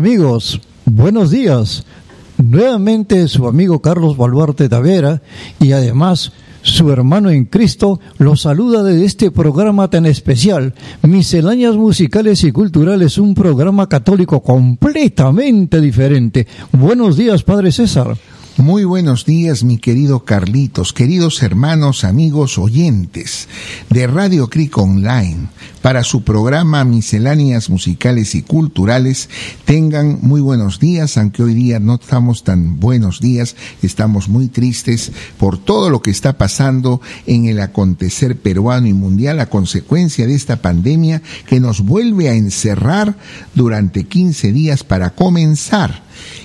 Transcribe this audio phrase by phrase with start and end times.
[0.00, 1.84] Amigos, buenos días.
[2.38, 5.20] Nuevamente su amigo Carlos Baluarte Tavera
[5.60, 6.32] y además
[6.62, 13.18] su hermano en Cristo los saluda de este programa tan especial, Misceláneas Musicales y Culturales,
[13.18, 16.46] un programa católico completamente diferente.
[16.72, 18.16] Buenos días, Padre César.
[18.60, 23.48] Muy buenos días, mi querido Carlitos, queridos hermanos, amigos, oyentes
[23.88, 25.48] de Radio Cric Online.
[25.80, 29.30] Para su programa Misceláneas Musicales y Culturales,
[29.64, 35.10] tengan muy buenos días, aunque hoy día no estamos tan buenos días, estamos muy tristes
[35.38, 40.34] por todo lo que está pasando en el acontecer peruano y mundial a consecuencia de
[40.34, 43.16] esta pandemia que nos vuelve a encerrar
[43.54, 46.02] durante 15 días para comenzar.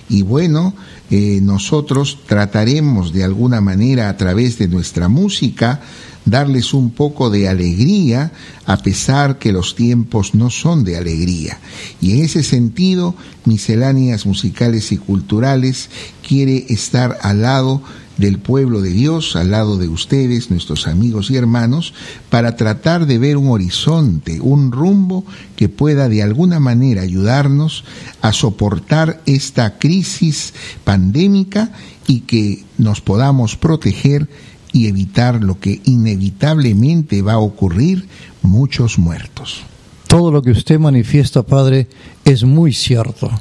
[0.08, 0.74] Y bueno,
[1.12, 5.82] eh, nosotros trataremos de alguna manera a través de nuestra música
[6.26, 8.32] darles un poco de alegría
[8.66, 11.60] a pesar que los tiempos no son de alegría.
[12.02, 13.16] Y en ese sentido,
[13.46, 15.90] Misceláneas Musicales y Culturales
[16.28, 17.84] quiere estar al lado
[18.18, 21.94] del pueblo de Dios al lado de ustedes, nuestros amigos y hermanos,
[22.30, 25.26] para tratar de ver un horizonte, un rumbo
[25.56, 27.84] que pueda de alguna manera ayudarnos
[28.22, 30.54] a soportar esta crisis
[30.84, 31.72] pandémica
[32.08, 34.30] y que nos podamos proteger
[34.72, 38.08] y evitar lo que inevitablemente va a ocurrir,
[38.42, 39.62] muchos muertos.
[40.08, 41.88] Todo lo que usted manifiesta, Padre,
[42.26, 43.32] es muy cierto.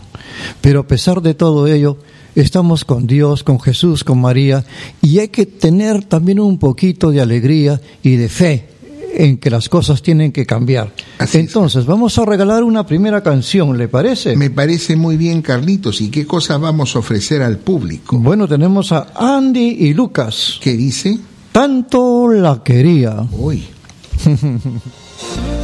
[0.61, 1.99] Pero a pesar de todo ello,
[2.35, 4.65] estamos con Dios, con Jesús, con María,
[5.01, 8.69] y hay que tener también un poquito de alegría y de fe
[9.17, 10.93] en que las cosas tienen que cambiar.
[11.33, 14.37] Entonces, vamos a regalar una primera canción, ¿le parece?
[14.37, 16.01] Me parece muy bien, Carlitos.
[16.01, 18.19] ¿Y qué cosa vamos a ofrecer al público?
[18.19, 20.59] Bueno, tenemos a Andy y Lucas.
[20.61, 21.19] ¿Qué dice?
[21.53, 23.27] Tanto la quería.
[23.31, 23.65] Uy.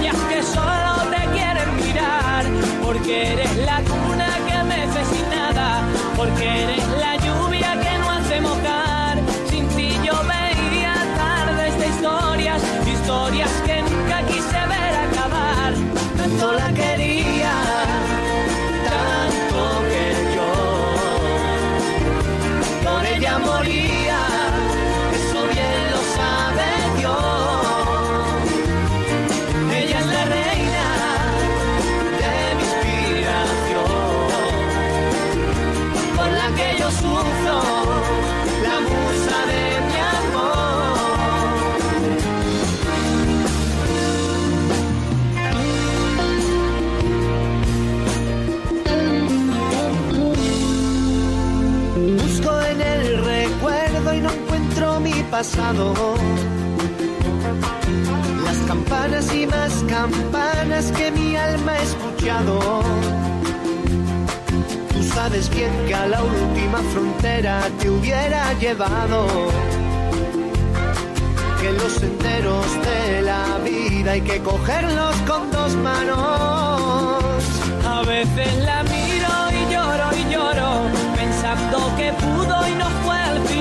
[0.00, 2.44] estrellas que solo te quieren mirar,
[2.82, 5.82] porque eres la cuna que mece sin nada,
[6.16, 6.89] porque eres
[55.40, 55.56] Las
[58.66, 62.82] campanas y más campanas que mi alma ha escuchado.
[64.92, 69.26] Tú sabes bien que a la última frontera te hubiera llevado.
[71.58, 77.42] Que los senderos de la vida hay que cogerlos con dos manos.
[77.88, 80.82] A veces la miro y lloro y lloro,
[81.16, 83.59] pensando que pudo y no fue al final.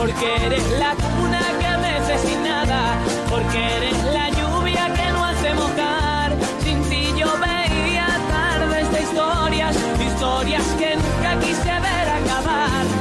[0.00, 2.96] Porque eres la cuna que mece sin nada,
[3.28, 6.32] porque eres la lluvia que no hace mojar.
[6.64, 12.99] Sin ti yo veía tardes de historias, historias que nunca quise ver acabar.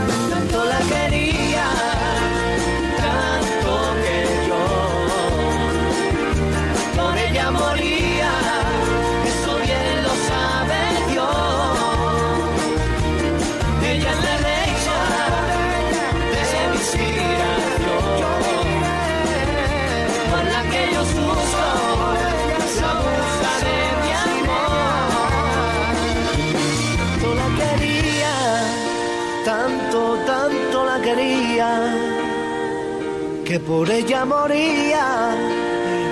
[33.70, 35.30] Por ella moría,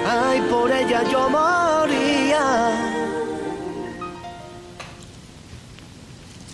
[0.05, 2.45] ay, por ella yo moría.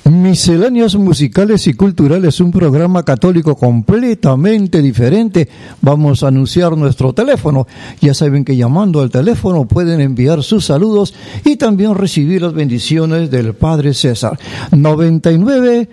[0.06, 5.50] Misceláneas musicales y culturales, un programa católico completamente diferente.
[5.82, 7.68] Vamos a anunciar nuestro teléfono.
[8.00, 13.30] Ya saben que llamando al teléfono pueden enviar sus saludos y también recibir las bendiciones
[13.30, 14.40] del Padre César.
[14.72, 15.90] 99,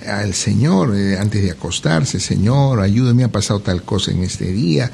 [0.07, 4.91] al Señor eh, antes de acostarse, Señor, ayúdame, ha pasado tal cosa en este día,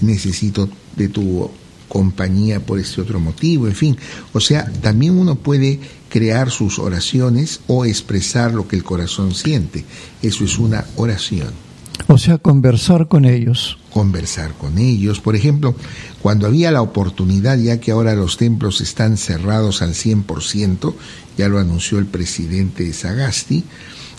[0.00, 1.50] necesito de tu
[1.88, 3.96] compañía por este otro motivo, en fin.
[4.32, 9.84] O sea, también uno puede crear sus oraciones o expresar lo que el corazón siente.
[10.22, 11.63] Eso es una oración.
[12.06, 13.78] O sea, conversar con ellos.
[13.92, 15.20] Conversar con ellos.
[15.20, 15.74] Por ejemplo,
[16.20, 20.94] cuando había la oportunidad, ya que ahora los templos están cerrados al 100%,
[21.38, 23.64] ya lo anunció el presidente Sagasti,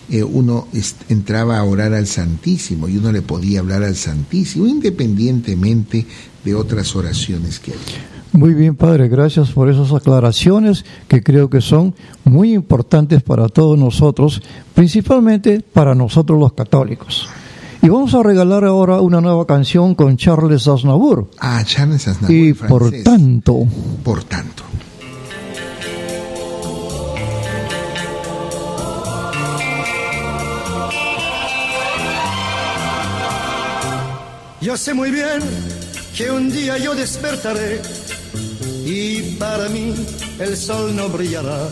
[0.09, 0.67] eh, uno
[1.09, 6.05] entraba a orar al Santísimo y uno le podía hablar al Santísimo, independientemente
[6.43, 8.15] de otras oraciones que había.
[8.31, 13.79] Muy bien, Padre, gracias por esas aclaraciones que creo que son muy importantes para todos
[13.79, 14.41] nosotros,
[14.73, 17.29] principalmente para nosotros los católicos.
[17.85, 21.29] Y vamos a regalar ahora una nueva canción con Charles Aznavour.
[21.37, 22.35] Ah, Charles Aznavour.
[22.35, 23.59] Y por tanto.
[24.03, 24.63] Por tanto.
[34.61, 35.41] Yo sé muy bien
[36.17, 37.83] que un día yo despertaré
[38.83, 39.93] y para mí
[40.39, 41.69] el sol no brillará.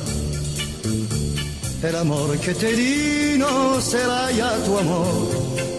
[1.82, 5.73] El amor que te di no será ya tu amor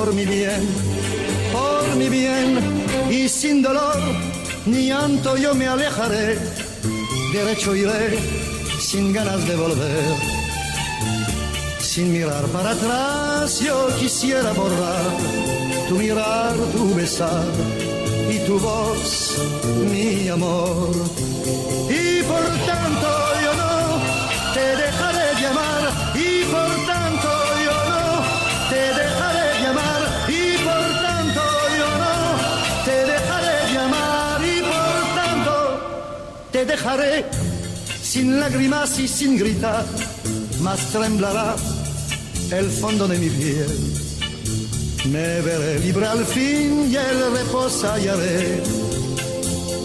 [0.00, 0.62] por mi bien,
[1.52, 2.58] por mi bien,
[3.10, 4.00] y sin dolor
[4.64, 6.38] ni llanto yo me alejaré,
[7.34, 8.18] derecho iré,
[8.80, 10.14] sin ganas de volver.
[11.80, 15.04] Sin mirar para atrás yo quisiera borrar
[15.88, 17.44] tu mirar, tu besar
[18.34, 19.36] y tu voz,
[19.92, 20.92] mi amor.
[21.90, 23.10] Y por tanto
[23.44, 23.74] yo no
[24.54, 24.99] te dejaré
[36.70, 37.24] dejaré
[38.00, 39.84] sin lágrimas y sin gritar,
[40.60, 41.56] más temblará
[42.52, 43.72] el fondo de mi piel.
[45.06, 48.62] Me veré libre al fin y el reposo hallaré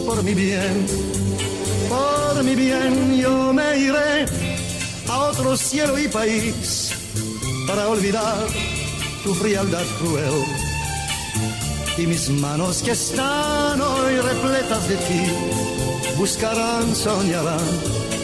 [0.06, 0.86] por mi bien,
[1.90, 4.26] por mi bien yo me iré
[5.08, 6.92] a otro cielo y país
[7.68, 8.46] para olvidar
[9.24, 10.38] tu frialdad cruel.
[11.98, 15.22] Y mis manos que están hoy repletas de ti,
[16.18, 17.60] buscarán, soñarán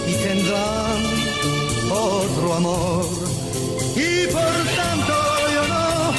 [0.07, 1.00] y tendrán
[1.91, 3.05] otro amor.
[3.95, 5.13] Y por tanto
[5.53, 6.13] yo no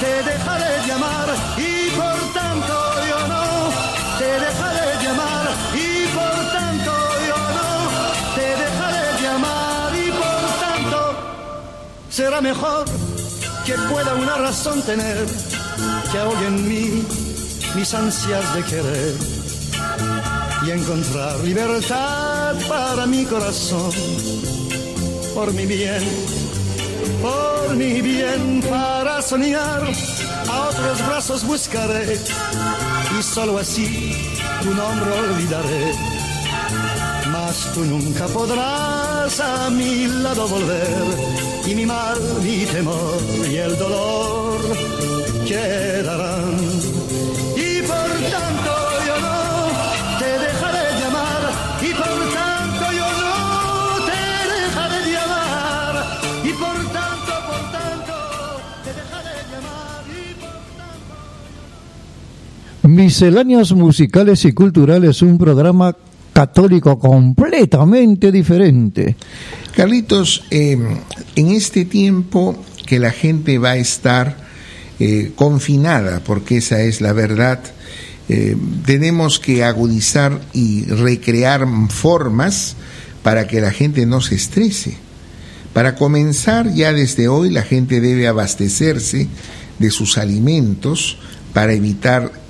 [0.00, 1.28] te dejaré llamar,
[1.58, 2.74] y por tanto
[3.10, 3.44] yo no
[4.18, 6.92] te dejaré llamar, y por tanto
[7.28, 7.70] yo no
[8.36, 10.98] te dejaré llamar, y por tanto
[12.10, 12.84] será mejor
[13.64, 15.26] que pueda una razón tener
[16.12, 17.02] que ahogue en mí
[17.74, 19.35] mis ansias de querer
[20.66, 23.90] y encontrar libertad para mi corazón,
[25.34, 26.02] por mi bien,
[27.22, 29.82] por mi bien, para soñar,
[30.48, 32.18] a otros brazos buscaré
[33.18, 34.12] y solo así
[34.62, 35.92] tu nombre olvidaré,
[37.30, 41.04] mas tú nunca podrás a mi lado volver
[41.66, 43.18] y mi mal, mi temor
[43.48, 44.58] y el dolor
[45.46, 47.05] quedarán.
[62.96, 65.94] Misceláneas musicales y culturales, un programa
[66.32, 69.16] católico completamente diferente.
[69.74, 70.78] Carlitos, eh,
[71.34, 74.38] en este tiempo que la gente va a estar
[74.98, 77.60] eh, confinada, porque esa es la verdad,
[78.30, 82.76] eh, tenemos que agudizar y recrear formas
[83.22, 84.96] para que la gente no se estrese.
[85.74, 89.28] Para comenzar, ya desde hoy la gente debe abastecerse
[89.78, 91.18] de sus alimentos
[91.52, 92.45] para evitar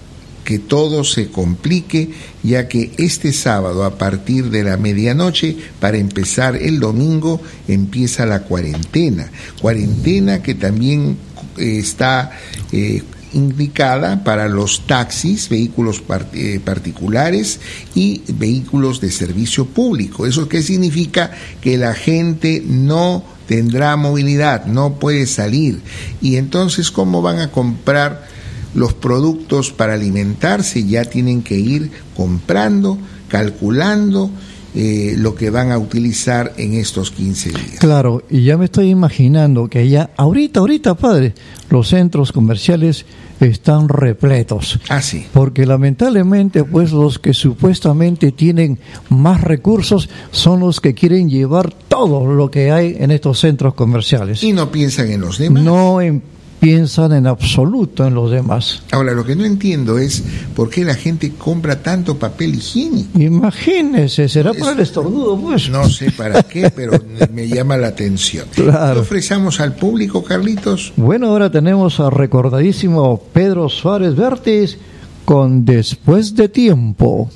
[0.47, 2.13] que todo se complique,
[2.45, 8.45] ya que este sábado a partir de la medianoche, para empezar el domingo, empieza la
[8.45, 9.29] cuarentena.
[9.61, 11.19] Cuarentena que también
[11.59, 12.31] eh, está
[12.71, 16.01] eh, indicada para los taxis, vehículos
[16.33, 17.59] eh, particulares
[17.97, 20.29] y vehículos de servicio público.
[20.29, 21.33] ¿Eso qué significa?
[21.61, 25.81] Que la gente no tendrá movilidad, no puede salir.
[26.23, 28.36] Y entonces, ¿cómo van a comprar?
[28.77, 34.31] Los productos para alimentarse ya tienen que ir comprando, calculando
[34.75, 37.79] eh, lo que van a utilizar en estos 15 días.
[37.79, 41.35] Claro, y ya me estoy imaginando que ya, ahorita, ahorita, padre,
[41.71, 43.07] los centros comerciales
[43.41, 44.79] están repletos.
[44.91, 45.27] Ah, sí.
[45.33, 48.79] Porque lamentablemente, pues los que supuestamente tienen
[49.09, 54.43] más recursos son los que quieren llevar todo lo que hay en estos centros comerciales.
[54.43, 55.63] Y no piensan en los demás.
[55.63, 56.23] No en
[56.67, 58.83] piensan en absoluto en los demás.
[58.91, 60.25] Ahora, lo que no entiendo es
[60.57, 63.17] por qué la gente compra tanto papel higiénico.
[63.21, 65.71] Imagínese, será para el estornudo, pues.
[65.71, 67.01] No sé para qué, pero
[67.33, 68.49] me llama la atención.
[68.53, 68.95] Claro.
[68.95, 70.93] ¿Qué ofrecemos al público, Carlitos?
[70.97, 74.77] Bueno, ahora tenemos al recordadísimo Pedro Suárez Vértiz
[75.25, 77.31] con Después de Tiempo.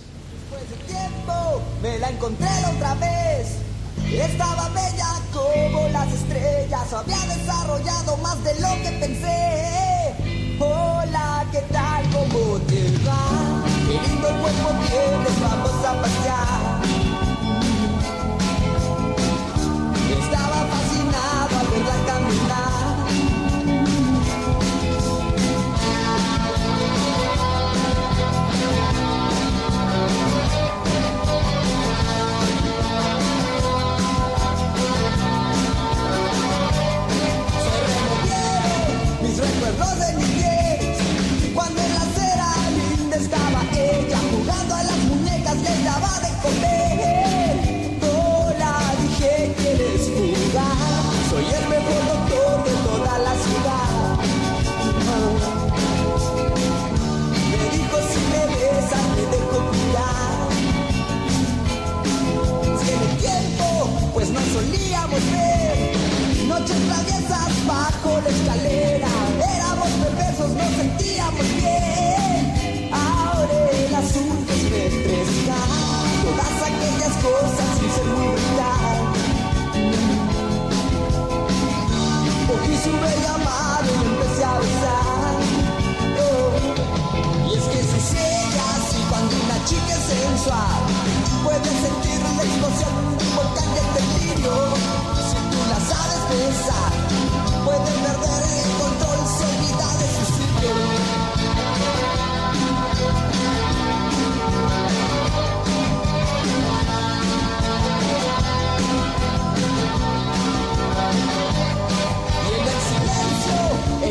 [0.50, 3.58] Después de tiempo me la encontré otra vez.
[4.12, 4.68] Estaba
[9.00, 10.14] pensé.
[10.58, 12.04] Hola, ¿qué tal?
[12.12, 13.64] ¿Cómo te va?
[13.86, 16.59] Qué lindo cuerpo tienes, vamos a pasear.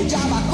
[0.09, 0.48] Ella bajó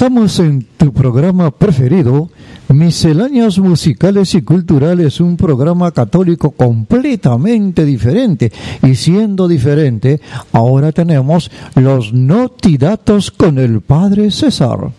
[0.00, 2.30] Estamos en tu programa preferido,
[2.70, 8.50] Misceláneas Musicales y Culturales, un programa católico completamente diferente.
[8.82, 10.18] Y siendo diferente,
[10.52, 14.90] ahora tenemos los notidatos con el Padre César.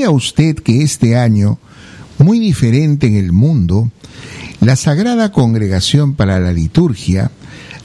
[0.00, 1.58] ¿Sabía usted que este año,
[2.16, 3.90] muy diferente en el mundo,
[4.62, 7.30] la Sagrada Congregación para la Liturgia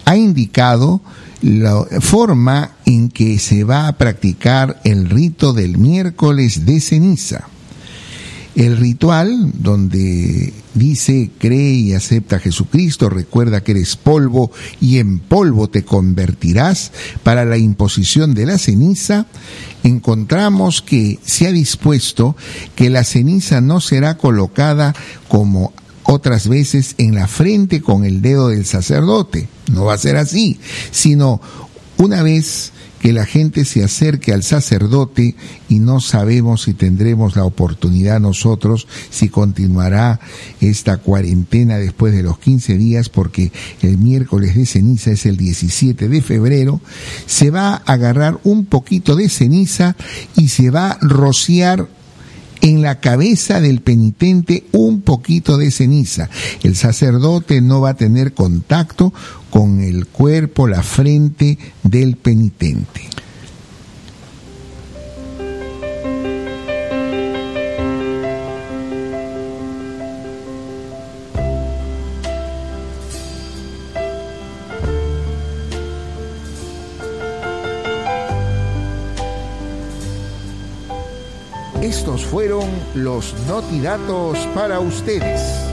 [0.05, 1.01] ha indicado
[1.41, 7.49] la forma en que se va a practicar el rito del miércoles de ceniza?
[8.55, 15.19] El ritual donde dice, cree y acepta a Jesucristo, recuerda que eres polvo y en
[15.19, 19.25] polvo te convertirás para la imposición de la ceniza,
[19.83, 22.37] encontramos que se ha dispuesto
[22.75, 24.95] que la ceniza no será colocada
[25.27, 29.49] como otras veces en la frente con el dedo del sacerdote.
[29.69, 30.59] No va a ser así,
[30.91, 31.41] sino
[31.97, 35.35] una vez que la gente se acerque al sacerdote
[35.69, 40.19] y no sabemos si tendremos la oportunidad nosotros, si continuará
[40.61, 46.09] esta cuarentena después de los 15 días, porque el miércoles de ceniza es el 17
[46.09, 46.81] de febrero,
[47.25, 49.95] se va a agarrar un poquito de ceniza
[50.35, 51.87] y se va a rociar
[52.61, 56.29] en la cabeza del penitente un poquito de ceniza.
[56.63, 59.13] El sacerdote no va a tener contacto
[59.55, 63.03] con el cuerpo, la frente del penitente.
[81.81, 85.64] Estos fueron los notidatos para ustedes.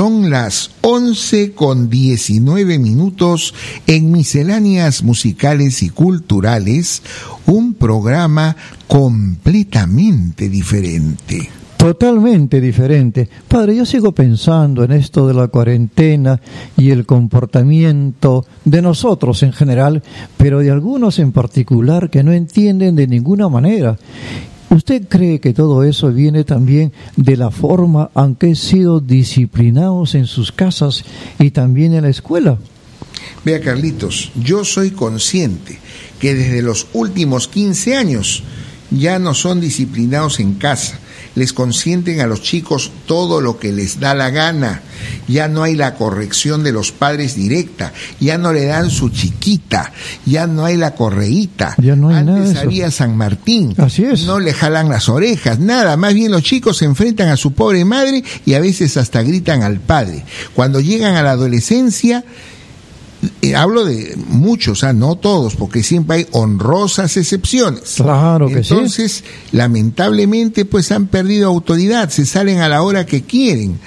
[0.00, 3.52] Son las 11 con 19 minutos
[3.86, 7.02] en Misceláneas Musicales y Culturales,
[7.44, 11.50] un programa completamente diferente.
[11.76, 13.28] Totalmente diferente.
[13.46, 16.40] Padre, yo sigo pensando en esto de la cuarentena
[16.78, 20.02] y el comportamiento de nosotros en general,
[20.38, 23.98] pero de algunos en particular que no entienden de ninguna manera.
[24.70, 30.14] ¿Usted cree que todo eso viene también de la forma en que han sido disciplinados
[30.14, 31.04] en sus casas
[31.40, 32.56] y también en la escuela?
[33.44, 35.80] Vea, Carlitos, yo soy consciente
[36.20, 38.44] que desde los últimos 15 años
[38.92, 41.00] ya no son disciplinados en casa,
[41.34, 44.82] les consienten a los chicos todo lo que les da la gana,
[45.28, 49.92] ya no hay la corrección de los padres directa, ya no le dan su chiquita,
[50.26, 54.24] ya no hay la correíta, Ya no hay antes nada había San Martín, Así es.
[54.24, 57.84] no le jalan las orejas, nada, más bien los chicos se enfrentan a su pobre
[57.84, 60.24] madre y a veces hasta gritan al padre.
[60.54, 62.24] Cuando llegan a la adolescencia,
[63.42, 67.94] eh, hablo de muchos, ah, no todos, porque siempre hay honrosas excepciones.
[67.96, 68.72] Claro que sí.
[68.72, 73.78] Entonces, lamentablemente, pues han perdido autoridad, se salen a la hora que quieren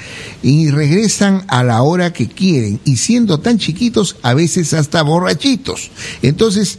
[0.44, 5.90] y regresan a la hora que quieren, y siendo tan chiquitos, a veces hasta borrachitos.
[6.22, 6.78] Entonces,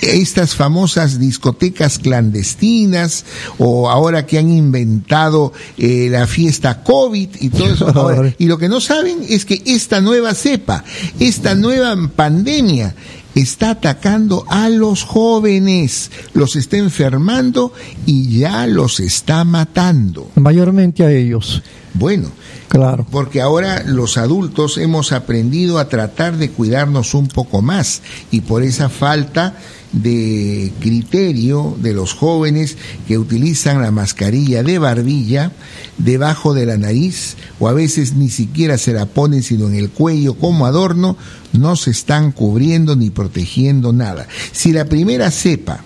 [0.00, 3.24] estas famosas discotecas clandestinas
[3.58, 7.88] o ahora que han inventado eh, la fiesta COVID y todo eso.
[7.94, 10.84] ahora, y lo que no saben es que esta nueva cepa,
[11.18, 12.94] esta nueva pandemia
[13.34, 17.72] está atacando a los jóvenes, los está enfermando
[18.06, 20.30] y ya los está matando.
[20.36, 21.62] Mayormente a ellos.
[21.94, 22.30] Bueno,
[22.68, 23.06] Claro.
[23.10, 28.62] porque ahora los adultos hemos aprendido a tratar de cuidarnos un poco más y por
[28.62, 29.56] esa falta
[29.92, 35.52] de criterio de los jóvenes que utilizan la mascarilla de barbilla
[35.96, 39.90] debajo de la nariz o a veces ni siquiera se la ponen sino en el
[39.90, 41.16] cuello como adorno,
[41.52, 44.28] no se están cubriendo ni protegiendo nada.
[44.52, 45.82] Si la primera cepa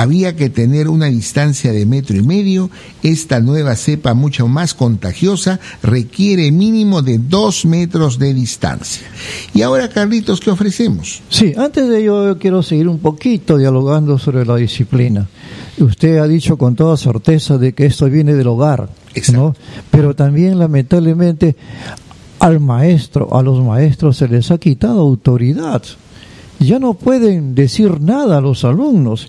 [0.00, 2.70] había que tener una distancia de metro y medio.
[3.02, 9.06] Esta nueva cepa, mucho más contagiosa, requiere mínimo de dos metros de distancia.
[9.52, 11.20] Y ahora, Carlitos, ¿qué ofrecemos?
[11.28, 15.28] Sí, antes de ello quiero seguir un poquito dialogando sobre la disciplina.
[15.78, 18.88] Usted ha dicho con toda certeza de que esto viene del hogar,
[19.34, 19.54] ¿no?
[19.90, 21.56] Pero también lamentablemente
[22.38, 25.82] al maestro, a los maestros se les ha quitado autoridad
[26.60, 29.28] ya no pueden decir nada a los alumnos,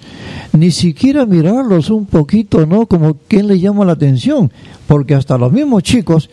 [0.52, 2.86] ni siquiera mirarlos un poquito, ¿no?
[2.86, 4.52] Como quien les llama la atención,
[4.86, 6.30] porque hasta los mismos chicos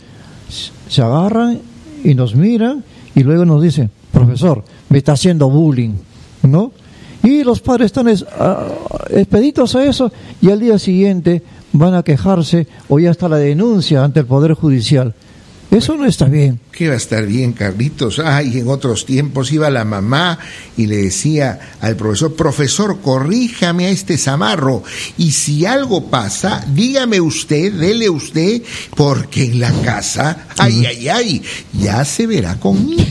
[0.88, 1.60] se agarran
[2.02, 2.84] y nos miran
[3.14, 5.94] y luego nos dicen, profesor, me está haciendo bullying,
[6.42, 6.72] ¿no?
[7.22, 8.08] Y los padres están
[9.10, 14.02] expeditos a eso y al día siguiente van a quejarse o ya está la denuncia
[14.02, 15.14] ante el Poder Judicial.
[15.70, 16.60] Eso no está bien.
[16.72, 18.20] ¿Qué va a estar bien, Carlitos?
[18.20, 20.38] Ay, en otros tiempos iba la mamá
[20.78, 24.82] y le decía al profesor, profesor, corríjame a este zamarro.
[25.18, 28.62] Y si algo pasa, dígame usted, dele usted,
[28.96, 31.42] porque en la casa, ay, ay, ay,
[31.74, 33.02] ya se verá conmigo.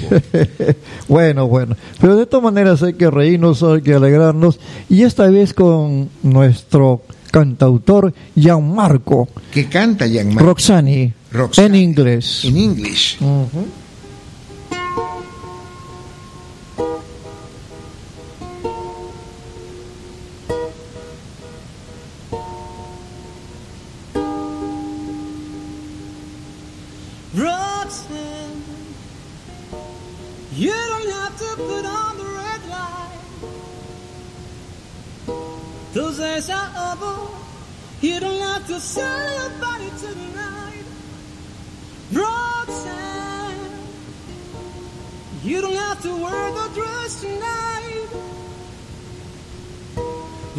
[1.08, 1.76] bueno, bueno.
[2.02, 4.60] Pero de todas maneras hay que reírnos, hay que alegrarnos.
[4.90, 9.28] Y esta vez con nuestro cantautor Gianmarco.
[9.52, 10.44] ¿Qué canta Gianmarco?
[10.44, 11.14] Roxani.
[11.58, 12.44] En inglés.
[12.46, 13.18] En inglés.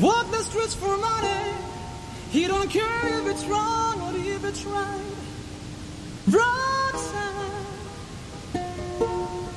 [0.00, 1.52] Walk the streets for money.
[2.30, 5.00] He don't care if it's wrong or if it's right.
[6.30, 7.66] Roxanne,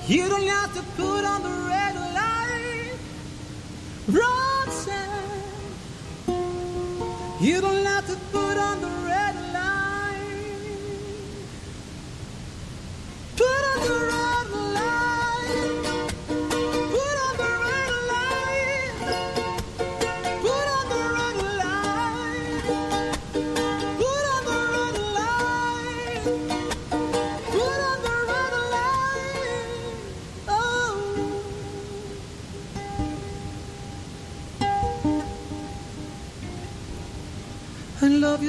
[0.07, 2.93] you don't have to put on the red light.
[4.07, 5.43] Roxanne,
[7.39, 8.40] you don't have to put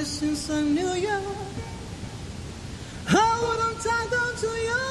[0.03, 1.21] you oh, since I knew you.
[3.07, 4.85] I tie down to you.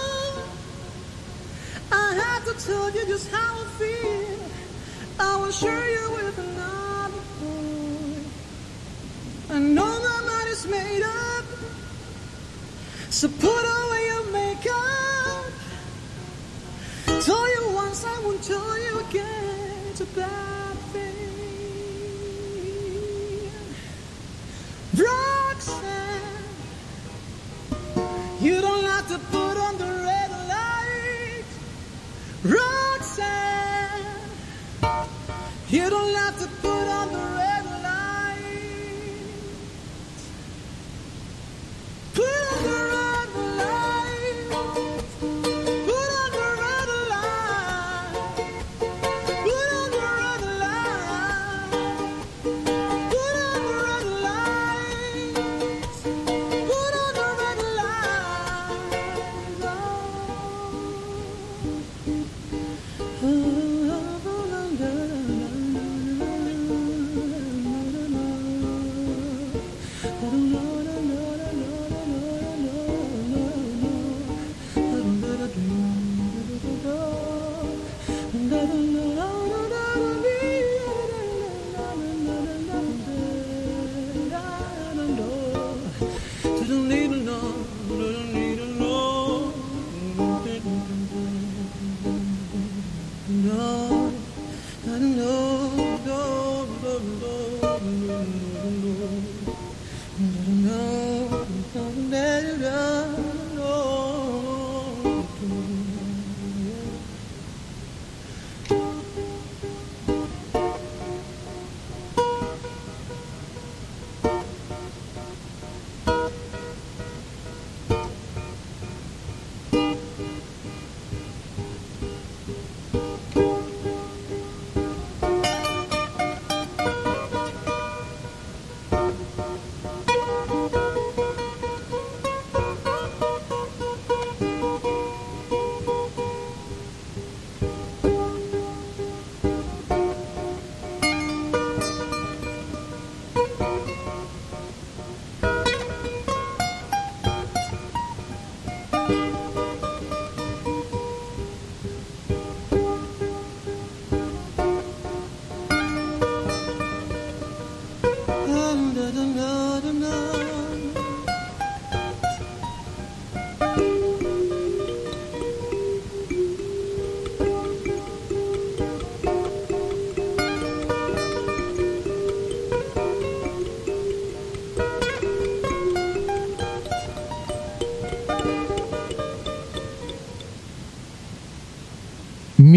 [1.92, 4.40] I had to tell you just how I feel.
[5.20, 8.24] I will share you with another boy.
[9.56, 11.46] I know my mind is made up.
[13.10, 15.52] So put away your makeup.
[17.26, 19.88] Told you once, I won't tell you again.
[19.90, 20.06] It's a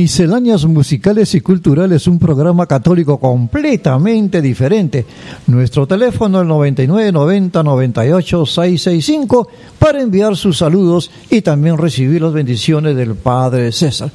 [0.05, 5.07] Misceláneas Musicales y Culturales, un programa católico completamente diferente.
[5.47, 12.35] Nuestro teléfono es 99 90 98 665 para enviar sus saludos y también recibir las
[12.35, 14.13] bendiciones del Padre César.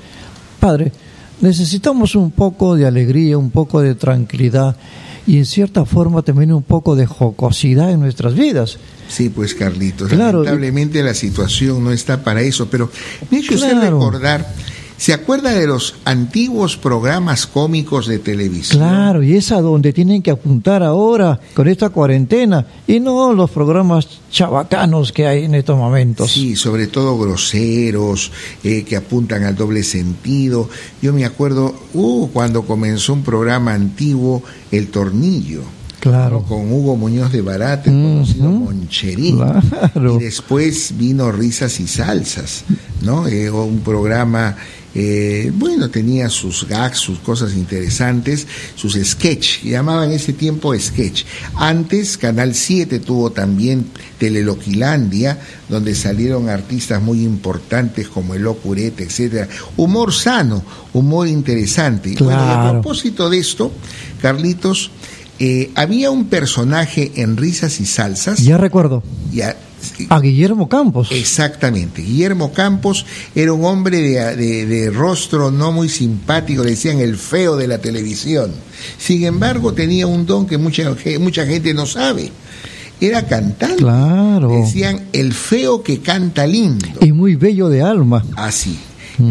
[0.60, 0.92] Padre,
[1.42, 4.76] necesitamos un poco de alegría, un poco de tranquilidad
[5.26, 8.78] y en cierta forma también un poco de jocosidad en nuestras vidas.
[9.08, 12.92] Sí, pues Carlitos, lamentablemente la situación no está para eso, pero
[13.32, 14.48] me ha hecho usted recordar
[15.00, 18.82] ¿Se acuerda de los antiguos programas cómicos de televisión?
[18.82, 23.50] Claro, y es a donde tienen que apuntar ahora con esta cuarentena y no los
[23.50, 26.30] programas chabacanos que hay en estos momentos.
[26.30, 30.68] Sí, sobre todo groseros, eh, que apuntan al doble sentido.
[31.02, 35.62] Yo me acuerdo uh, cuando comenzó un programa antiguo, El Tornillo.
[36.02, 36.44] Claro.
[36.44, 39.38] Con Hugo Muñoz de Barate, conocido Moncherín.
[39.38, 40.16] Claro.
[40.16, 42.64] Y después vino Risas y Salsas,
[43.02, 43.28] ¿no?
[43.28, 44.56] Eh, un programa
[44.96, 51.24] eh, bueno, tenía sus gags, sus cosas interesantes, sus sketch, llamaban ese tiempo sketch.
[51.56, 53.86] Antes, Canal 7 tuvo también
[54.18, 59.48] Teleloquilandia, donde salieron artistas muy importantes como el Ocurete, etcétera.
[59.78, 62.16] Humor sano, humor interesante.
[62.20, 63.72] Bueno, a propósito de esto,
[64.22, 64.92] Carlitos,
[65.38, 68.40] eh, había un personaje en Risas y Salsas.
[68.40, 69.04] Ya recuerdo.
[69.32, 69.56] Ya,
[70.10, 71.12] a Guillermo Campos.
[71.12, 72.02] Exactamente.
[72.02, 77.80] Guillermo Campos era un hombre de, rostro no muy simpático, decían el feo de la
[77.80, 78.52] televisión.
[78.98, 82.32] Sin embargo, tenía un don que mucha, mucha gente no sabe.
[83.02, 83.78] Era cantante.
[83.78, 84.50] Claro.
[84.50, 86.88] Decían el feo que canta lindo.
[87.02, 88.26] Y muy bello de alma.
[88.36, 88.78] Así.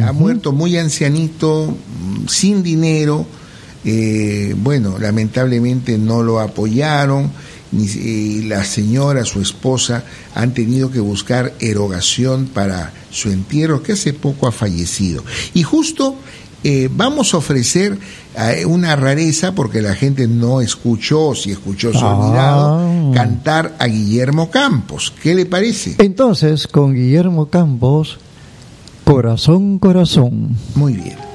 [0.04, 1.74] Ha muerto muy ancianito,
[2.26, 3.26] sin dinero.
[3.84, 7.30] Eh, bueno, lamentablemente no lo apoyaron
[7.72, 10.04] y la señora, su esposa,
[10.34, 15.22] han tenido que buscar erogación para su entierro, que hace poco ha fallecido.
[15.54, 16.16] Y justo
[16.64, 17.98] eh, vamos a ofrecer
[18.36, 23.10] eh, una rareza, porque la gente no escuchó, si escuchó, se olvidado, ah.
[23.14, 25.12] cantar a Guillermo Campos.
[25.22, 25.96] ¿Qué le parece?
[25.98, 28.18] Entonces, con Guillermo Campos,
[29.04, 30.56] corazón, corazón.
[30.74, 31.27] Muy bien.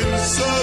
[0.00, 0.57] inside.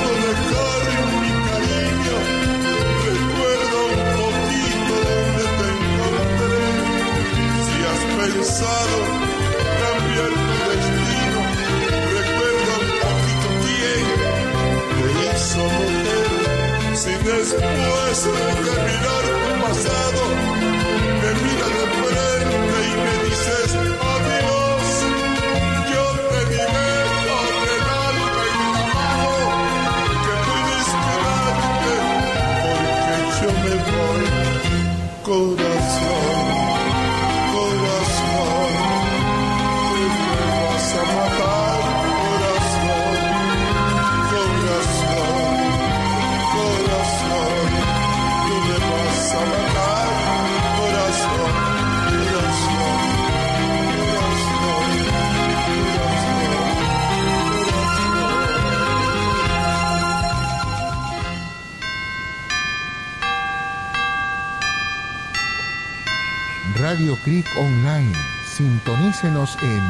[69.16, 69.82] Sintonícenos en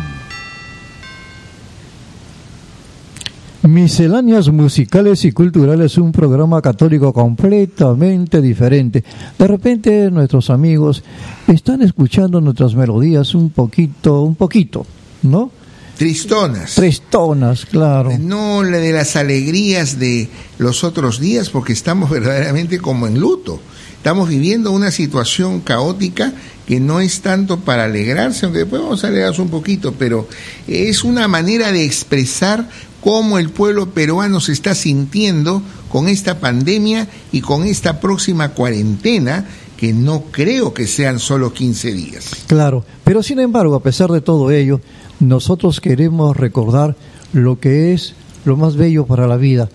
[3.64, 9.04] Misceláneas musicales y culturales, un programa católico completamente diferente.
[9.38, 11.04] De repente nuestros amigos
[11.48, 14.86] están escuchando nuestras melodías un poquito, un poquito,
[15.24, 15.52] ¿no?
[16.00, 16.76] Tristonas.
[16.76, 18.18] Tristonas, claro.
[18.18, 23.60] No la de las alegrías de los otros días, porque estamos verdaderamente como en luto.
[23.98, 26.32] Estamos viviendo una situación caótica
[26.66, 30.30] que no es tanto para alegrarse, aunque después vamos a alegrarnos un poquito, pero
[30.70, 32.70] es una manera de expresar
[33.02, 39.46] cómo el pueblo peruano se está sintiendo con esta pandemia y con esta próxima cuarentena
[39.76, 42.30] que no creo que sean solo 15 días.
[42.48, 44.80] Claro, pero sin embargo, a pesar de todo ello,
[45.20, 46.96] nosotros queremos recordar
[47.34, 48.16] lo que es
[48.46, 49.70] lo más bello para la vida,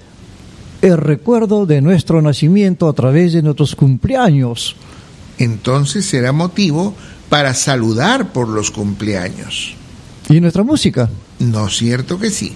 [0.82, 4.76] el recuerdo de nuestro nacimiento a través de nuestros cumpleaños.
[5.38, 6.94] Entonces será motivo
[7.28, 9.74] para saludar por los cumpleaños.
[10.28, 11.10] ¿Y nuestra música?
[11.38, 12.54] ¿No es cierto que sí?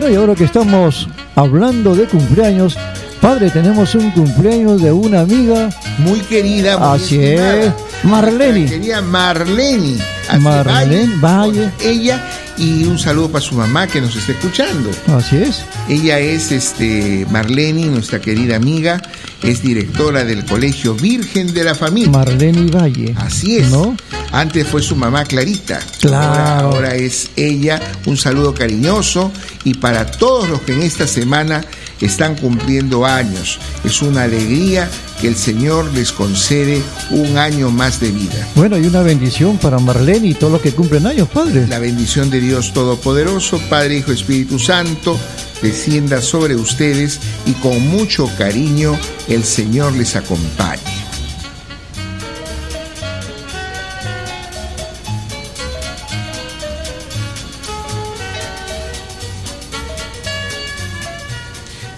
[0.00, 2.78] Bueno, y ahora que estamos hablando de cumpleaños,
[3.20, 5.70] padre, tenemos un cumpleaños de una amiga.
[5.98, 7.56] Muy querida, muy Así estimada.
[7.64, 7.72] es,
[8.04, 8.66] Marlene.
[8.66, 9.96] Querida Marlene.
[10.38, 11.72] Marlene Valle.
[11.82, 12.24] Ella
[12.56, 14.88] y un saludo para su mamá que nos está escuchando.
[15.08, 15.64] Así es.
[15.88, 19.02] Ella es este Marlene, nuestra querida amiga,
[19.42, 22.12] es directora del Colegio Virgen de la Familia.
[22.12, 23.16] Marlene Valle.
[23.18, 23.68] Así es.
[23.70, 23.96] ¿No?
[24.32, 25.80] Antes fue su mamá Clarita.
[26.00, 26.26] Claro.
[26.26, 27.80] Ahora, ahora es ella.
[28.06, 29.32] Un saludo cariñoso
[29.64, 31.64] y para todos los que en esta semana
[32.00, 33.58] están cumpliendo años.
[33.84, 34.88] Es una alegría
[35.20, 38.46] que el Señor les concede un año más de vida.
[38.54, 41.66] Bueno, y una bendición para Marlene y todos los que cumplen años, padre.
[41.66, 45.18] La bendición de Dios Todopoderoso, Padre, Hijo, Espíritu Santo,
[45.62, 48.96] descienda sobre ustedes y con mucho cariño
[49.28, 50.97] el Señor les acompañe.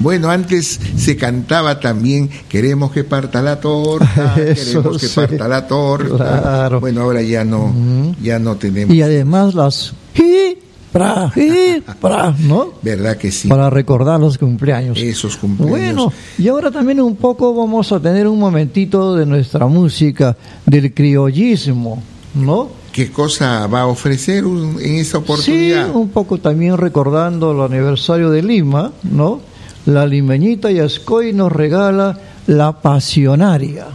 [0.00, 5.46] Bueno, antes se cantaba también, queremos que parta la torta, Eso queremos que sí, parta
[5.46, 6.40] la torta.
[6.40, 6.80] claro.
[6.80, 7.72] Bueno, ahora ya no,
[8.22, 8.94] ya no tenemos.
[8.94, 10.56] Y además las hi,
[10.90, 12.72] pra, hi, pra, ¿no?
[12.82, 13.46] ¿Verdad que sí?
[13.48, 14.98] Para recordar los cumpleaños.
[14.98, 15.70] Esos cumpleaños.
[15.78, 20.36] Bueno, y ahora también un poco vamos a tener un momentito de nuestra música,
[20.66, 22.02] del criollismo,
[22.34, 22.68] ¿no?
[22.90, 25.94] ¿Qué cosa va a ofrecer un- en esta Sí, oportunidad?
[25.94, 29.40] un poco también recordando el aniversario de Lima, ¿no?
[29.86, 33.86] La limeñita Yascoy nos regala la pasionaria.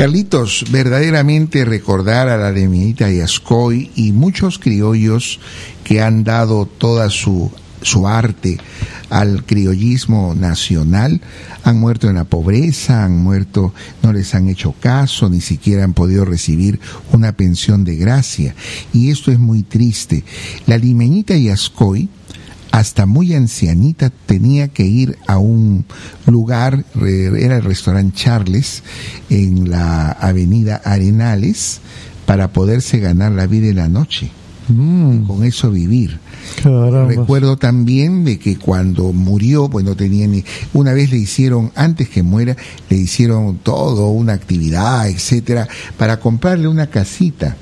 [0.00, 5.40] Carlitos, verdaderamente recordar a la de Minita y Ascoy y muchos criollos
[5.84, 8.56] que han dado toda su, su arte
[9.10, 11.20] al criollismo nacional,
[11.64, 15.92] han muerto en la pobreza, han muerto, no les han hecho caso, ni siquiera han
[15.92, 16.80] podido recibir
[17.12, 18.54] una pensión de gracia.
[18.94, 20.24] Y esto es muy triste.
[20.66, 22.08] La limeñita y Ascoy,
[22.70, 25.84] hasta muy ancianita tenía que ir a un
[26.26, 28.82] lugar, era el restaurante Charles,
[29.28, 31.80] en la avenida Arenales,
[32.26, 34.30] para poderse ganar la vida en la noche,
[34.72, 36.18] Mm, con eso vivir.
[36.62, 37.06] caramba.
[37.06, 42.08] Recuerdo también de que cuando murió, pues no tenía ni, una vez le hicieron, antes
[42.08, 42.56] que muera,
[42.88, 45.68] le hicieron todo, una actividad, etcétera,
[45.98, 47.56] para comprarle una casita.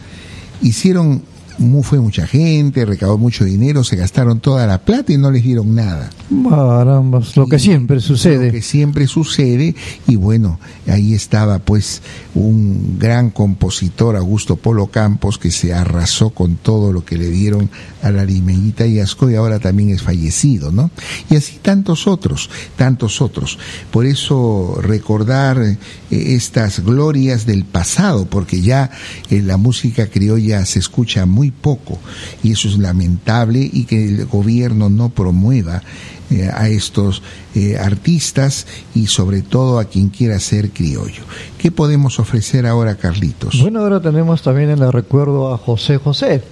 [0.61, 1.23] Hicieron,
[1.59, 5.43] mu- fue mucha gente, recaudó mucho dinero, se gastaron toda la plata y no les
[5.43, 6.11] dieron nada.
[6.49, 8.51] Carambas, lo que siempre Lo sucede.
[8.53, 9.75] que siempre sucede,
[10.07, 12.03] y bueno, ahí estaba pues
[12.35, 17.71] un gran compositor, Augusto Polo Campos, que se arrasó con todo lo que le dieron
[18.03, 20.91] a la limeñita y Asco y ahora también es fallecido, ¿no?
[21.31, 23.59] Y así tantos otros, tantos otros.
[23.91, 25.77] Por eso recordar eh,
[26.11, 28.91] estas glorias del pasado, porque ya
[29.31, 31.99] eh, la música criolla se escucha muy poco,
[32.43, 35.83] y eso es lamentable, y que el gobierno no promueva
[36.31, 37.23] eh, a estos
[37.55, 41.23] eh, artistas y sobre todo a quien quiera ser criollo.
[41.57, 43.61] ¿Qué podemos ofrecer ahora, Carlitos?
[43.63, 46.43] Bueno, ahora tenemos también en el recuerdo a José José.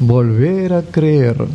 [0.00, 1.46] Volver a creer.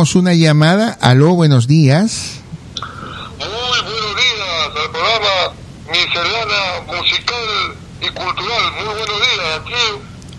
[0.00, 0.96] Tenemos una llamada.
[1.02, 2.40] Aló, buenos días.
[3.38, 5.52] Muy buenos días al programa
[5.92, 8.72] Miscelánea Musical y Cultural.
[8.76, 9.60] Muy buenos días.
[9.60, 9.74] Aquí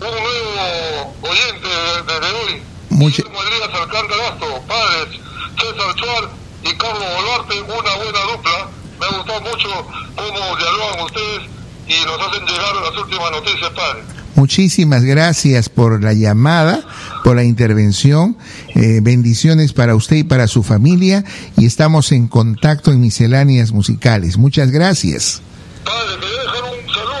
[0.00, 1.68] nuevo oyente
[2.08, 2.62] desde hoy.
[2.90, 5.20] Mucha- Guillermo Elías Alcántara Gasto, padres
[5.60, 6.30] César Chuar
[6.64, 8.68] y Carlos Boluarte, una buena dupla.
[8.98, 9.68] Me ha gustado mucho
[10.16, 11.42] cómo dialogan ustedes
[11.86, 14.02] y nos hacen llegar las últimas noticias, padre.
[14.34, 16.80] Muchísimas gracias por la llamada,
[17.22, 18.36] por la intervención.
[18.74, 21.24] Eh, bendiciones para usted y para su familia.
[21.58, 24.36] Y estamos en contacto en misceláneas musicales.
[24.38, 25.42] Muchas gracias.
[25.84, 27.12] Padre, un saludo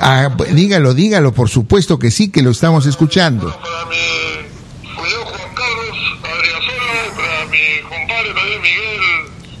[0.00, 3.46] Ah, dígalo, dígalo, por supuesto que sí, que lo estamos escuchando.
[3.48, 9.00] para mi cuñado Juan Carlos Adriasola, para mi compadre también Miguel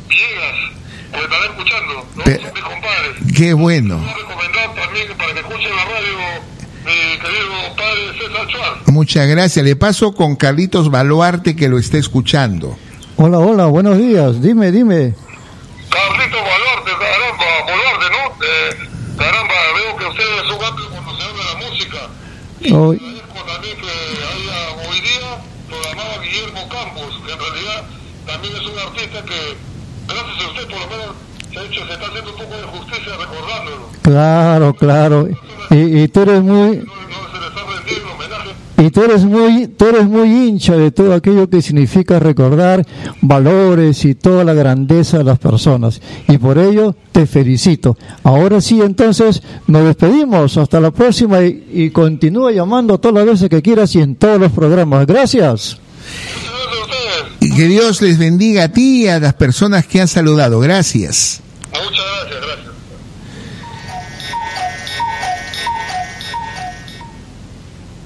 [0.08, 0.56] Villegas,
[1.12, 2.24] que estará escuchando, ¿no?
[2.24, 3.34] Pe- Son mis compadres.
[3.36, 3.98] Qué bueno.
[3.98, 6.18] Voy a recomendar también para que escuchen la radio
[6.84, 8.87] mi querido padre César Chuar.
[8.98, 9.64] Muchas gracias.
[9.64, 12.76] Le paso con Carlitos Baluarte que lo está escuchando.
[13.14, 14.42] Hola, hola, buenos días.
[14.42, 15.14] Dime, dime.
[15.88, 18.44] Carlito Baluarte, caramba, Baluarte, ¿no?
[18.44, 21.98] Eh, caramba, veo que usted es un amplio conocedor de la música.
[22.58, 22.90] Y Oh.
[22.90, 25.30] agradezco también que haya hoy día
[25.70, 27.84] programado Guillermo Campos, que en realidad
[28.26, 29.40] también es un artista que,
[30.08, 31.14] gracias a usted por lo menos,
[31.52, 33.88] se, ha hecho, se está haciendo un poco de justicia recordándolo.
[34.02, 35.28] Claro, claro.
[35.70, 38.50] Y, y tú eres muy, No, no se le está rendiendo homenaje.
[38.78, 42.86] Y tú eres muy, tú eres muy hincha de todo aquello que significa recordar
[43.20, 46.00] valores y toda la grandeza de las personas.
[46.28, 47.96] Y por ello te felicito.
[48.22, 50.56] Ahora sí, entonces nos despedimos.
[50.56, 54.38] Hasta la próxima y, y continúa llamando todas las veces que quieras y en todos
[54.38, 55.06] los programas.
[55.06, 55.78] Gracias.
[57.40, 60.60] Y que Dios les bendiga a ti y a las personas que han saludado.
[60.60, 61.40] Gracias.
[61.72, 62.37] Muchas gracias,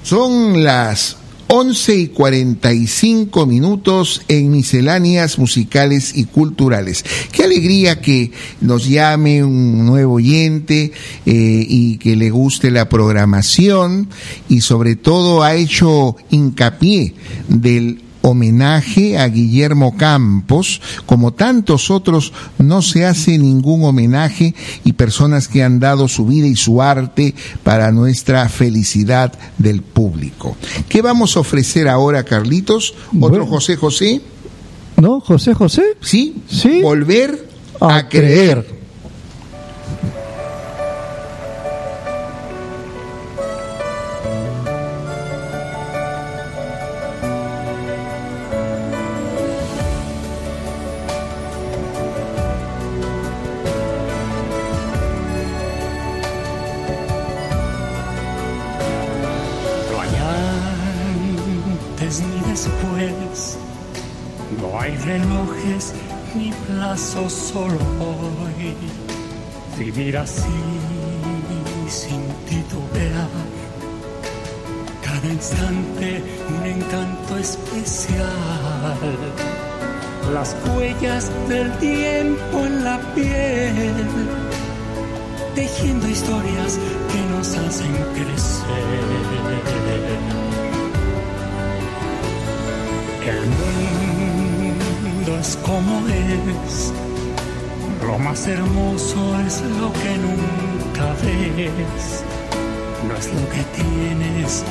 [0.03, 1.15] Son las
[1.47, 7.05] 11 y 45 minutos en misceláneas musicales y culturales.
[7.31, 10.91] Qué alegría que nos llame un nuevo oyente
[11.25, 14.09] eh, y que le guste la programación
[14.49, 17.13] y sobre todo ha hecho hincapié
[17.47, 25.47] del homenaje a Guillermo Campos, como tantos otros, no se hace ningún homenaje y personas
[25.47, 30.55] que han dado su vida y su arte para nuestra felicidad del público.
[30.89, 32.93] ¿Qué vamos a ofrecer ahora, Carlitos?
[33.09, 33.45] ¿Otro Bueno.
[33.45, 34.21] José José?
[34.97, 35.83] ¿No, José José?
[36.01, 36.35] ¿Sí?
[36.49, 36.81] Sí.
[36.81, 37.47] Volver
[37.81, 38.63] A, a, creer.
[38.65, 38.82] creer.
[67.53, 68.75] Solo hoy.
[69.77, 70.59] Vivir así
[71.87, 73.29] sin titubear,
[75.03, 78.97] cada instante un encanto especial.
[80.33, 84.07] Las huellas del tiempo en la piel
[85.53, 86.79] tejiendo historias
[87.11, 88.63] que nos hacen crecer.
[93.35, 93.45] El
[95.03, 96.93] mundo es como es,
[98.05, 102.23] lo más hermoso es lo que nunca ves.
[103.07, 104.63] No es lo que tienes,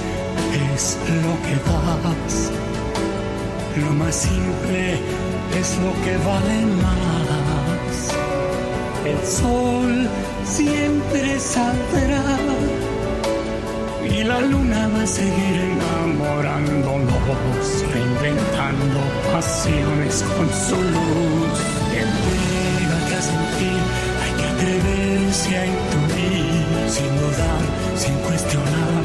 [0.75, 1.55] es lo que
[2.05, 2.35] das.
[3.77, 4.83] Lo más simple
[5.59, 7.97] es lo que vale más.
[9.05, 10.09] El sol
[10.45, 12.39] siempre saldrá
[14.05, 19.01] y la luna va a seguir enamorándonos, reinventando
[19.33, 21.59] pasiones con su luz.
[23.31, 27.63] Hay que atreverse a intuir, sin dudar,
[27.97, 29.03] sin cuestionar,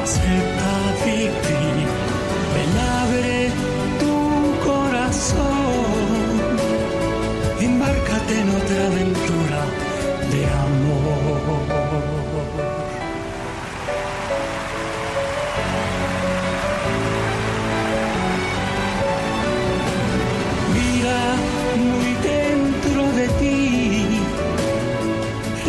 [0.00, 0.72] acepta
[1.04, 1.88] vivir.
[2.54, 3.50] Ven, abre
[4.00, 4.14] tu
[4.64, 6.26] corazón,
[7.60, 9.60] embárcate en otra aventura
[10.30, 11.81] de amor.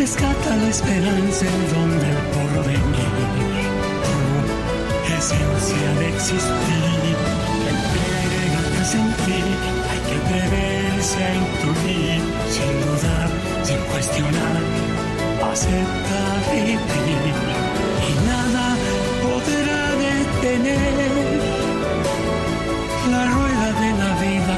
[0.04, 3.12] Rescata la esperanza en donde el porvenir,
[4.04, 4.16] tu
[5.16, 7.14] esencia de existir,
[7.72, 9.46] entrégate a sentir,
[9.90, 12.20] hay que atreverse a intuir,
[12.54, 13.30] sin dudar,
[13.66, 14.62] sin cuestionar,
[15.50, 16.20] acepta
[16.52, 17.36] vivir
[18.08, 18.66] y nada
[19.24, 21.12] podrá detener
[23.10, 24.56] la rueda de la vida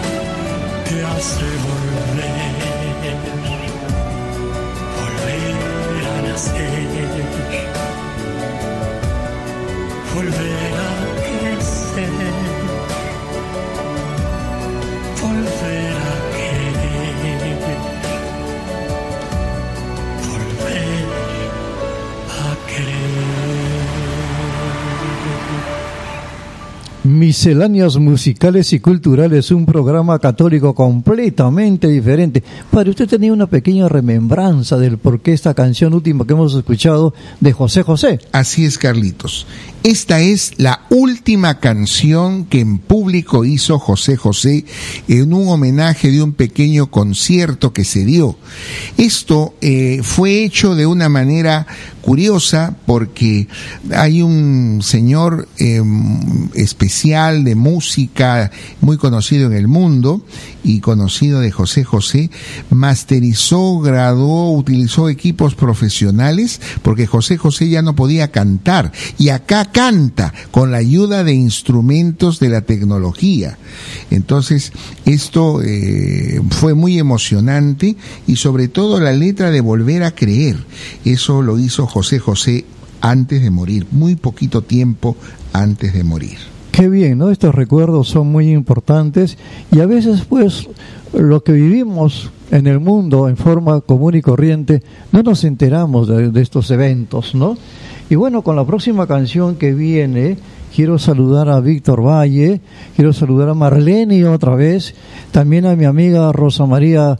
[0.88, 2.55] te hace volver,
[6.39, 7.76] srdce.
[27.17, 32.43] Misceláneas musicales y culturales, un programa católico completamente diferente.
[32.71, 37.14] Padre, usted tenía una pequeña remembranza del por qué esta canción última que hemos escuchado
[37.41, 38.19] de José José.
[38.33, 39.47] Así es, Carlitos.
[39.83, 44.64] Esta es la última canción que en público hizo José José
[45.07, 48.37] en un homenaje de un pequeño concierto que se dio.
[48.97, 51.66] Esto eh, fue hecho de una manera
[52.03, 53.49] curiosa porque
[53.93, 55.83] hay un señor eh,
[56.55, 58.51] especial de música
[58.81, 60.24] muy conocido en el mundo
[60.67, 62.31] y conocido de José José,
[62.71, 70.35] masterizó, graduó, utilizó equipos profesionales porque José José ya no podía cantar y acá canta
[70.51, 73.59] con la ayuda de instrumentos de la tecnología.
[74.11, 74.73] Entonces,
[75.05, 77.97] esto eh, fue muy emocionante
[78.27, 80.57] y sobre todo la letra de Volver a Creer.
[81.05, 82.64] Eso lo hizo José José
[83.01, 85.17] antes de morir, muy poquito tiempo
[85.53, 86.55] antes de morir.
[86.77, 87.31] Qué bien, ¿no?
[87.31, 89.39] Estos recuerdos son muy importantes
[89.72, 90.68] y a veces pues
[91.14, 96.31] lo que vivimos en el mundo en forma común y corriente no nos enteramos de,
[96.31, 97.57] de estos eventos, ¿no?
[98.11, 100.37] Y bueno, con la próxima canción que viene,
[100.74, 102.61] quiero saludar a Víctor Valle,
[102.95, 104.95] quiero saludar a Marlene otra vez,
[105.31, 107.18] también a mi amiga Rosa María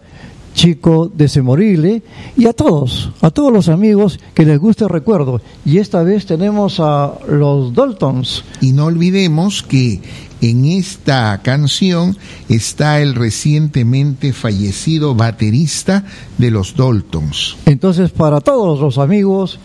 [0.57, 2.03] Chico de Semorile
[2.35, 5.43] y a todos, a todos los amigos que les guste el recuerdo.
[5.67, 8.43] Y esta vez tenemos a los Daltons.
[8.63, 10.01] Y no olvidemos que
[10.41, 12.17] en esta canción
[12.49, 16.05] está el recientemente fallecido baterista
[16.39, 17.59] de los Daltons.
[17.67, 19.59] Entonces, para todos los amigos,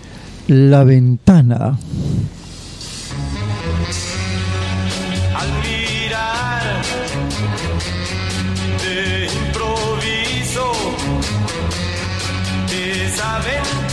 [0.48, 1.80] La Ventana.
[13.22, 13.91] Esa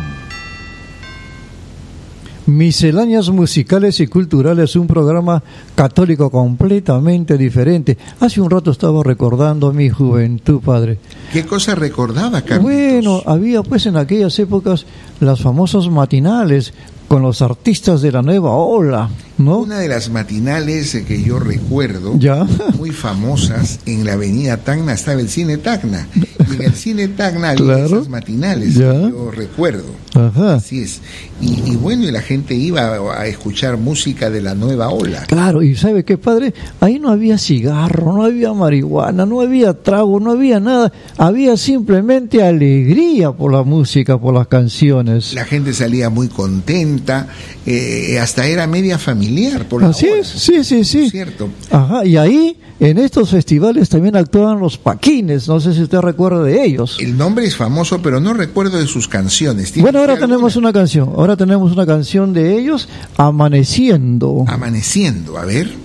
[2.48, 5.42] Misceláneas musicales y culturales, un programa
[5.74, 7.98] católico completamente diferente.
[8.20, 11.00] Hace un rato estaba recordando mi juventud, padre.
[11.34, 12.72] ¿Qué cosa recordaba, Carlos?
[12.72, 14.86] Bueno, había pues en aquellas épocas
[15.20, 16.72] las famosas matinales
[17.08, 19.60] con los artistas de la nueva ola, ¿no?
[19.60, 22.46] Una de las matinales que yo recuerdo, Ya.
[22.78, 26.08] muy famosas, en la avenida Tacna estaba el cine Tacna.
[26.16, 27.86] Y en el cine Tacna había Claro.
[27.86, 28.92] esas matinales, Ya.
[28.94, 29.84] que yo recuerdo.
[30.16, 30.56] Ajá.
[30.56, 31.02] Así es.
[31.42, 35.24] Y, y bueno, y la gente iba a escuchar música de la nueva ola.
[35.28, 36.54] Claro, y ¿sabe qué, padre?
[36.80, 40.92] Ahí no había cigarro, no había marihuana, no había trago, no había nada.
[41.18, 45.34] Había simplemente alegría por la música, por las canciones.
[45.34, 47.28] La gente salía muy contenta,
[47.66, 50.22] eh, hasta era media familiar por la Así hora.
[50.22, 51.10] es, sí, sí, sí.
[51.10, 51.50] Cierto.
[51.72, 56.44] Ajá, y ahí, en estos festivales también actuaban los paquines, no sé si usted recuerda
[56.44, 56.98] de ellos.
[57.00, 59.72] El nombre es famoso, pero no recuerdo de sus canciones.
[59.72, 62.88] ¿Tiene Bueno, ahora tenemos una canción, ahora tenemos una canción de ellos,
[63.18, 64.46] Amaneciendo.
[64.48, 65.85] Amaneciendo, a ver.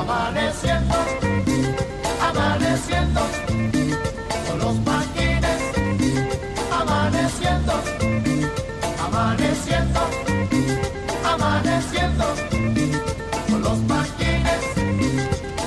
[0.00, 0.94] Amaneciendo
[2.30, 3.20] amaneciendo
[4.48, 5.60] con los maquines,
[6.80, 7.72] amaneciendo,
[9.04, 10.00] amaneciendo,
[11.24, 12.24] amaneciendo
[13.48, 14.62] con los maquines,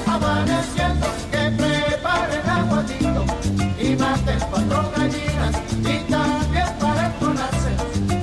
[0.07, 3.25] amaneciendo que preparen aguadito
[3.79, 7.71] y maten cuatro gallinas y también para entonarse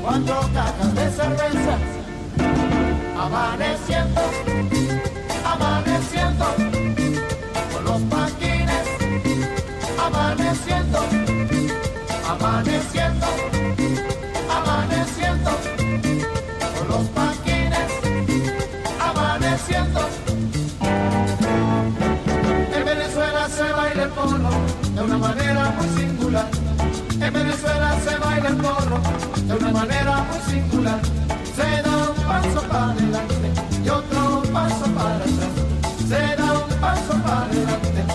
[0.02, 1.78] cuatro cajas de cerveza,
[3.18, 4.20] amaneciendo,
[10.06, 10.98] amaneciendo,
[12.28, 13.26] amaneciendo,
[14.56, 15.50] amaneciendo,
[16.78, 17.90] con los maquines,
[19.00, 20.00] amaneciendo.
[22.74, 24.50] En Venezuela se baila el porro
[24.94, 26.48] de una manera muy singular.
[27.20, 29.00] En Venezuela se baila el porro
[29.46, 31.00] de una manera muy singular.
[31.56, 33.50] Se da un paso para adelante
[33.84, 35.54] y otro paso para atrás.
[36.08, 38.09] Se da un paso para adelante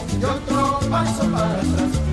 [0.96, 2.05] paso para atrás.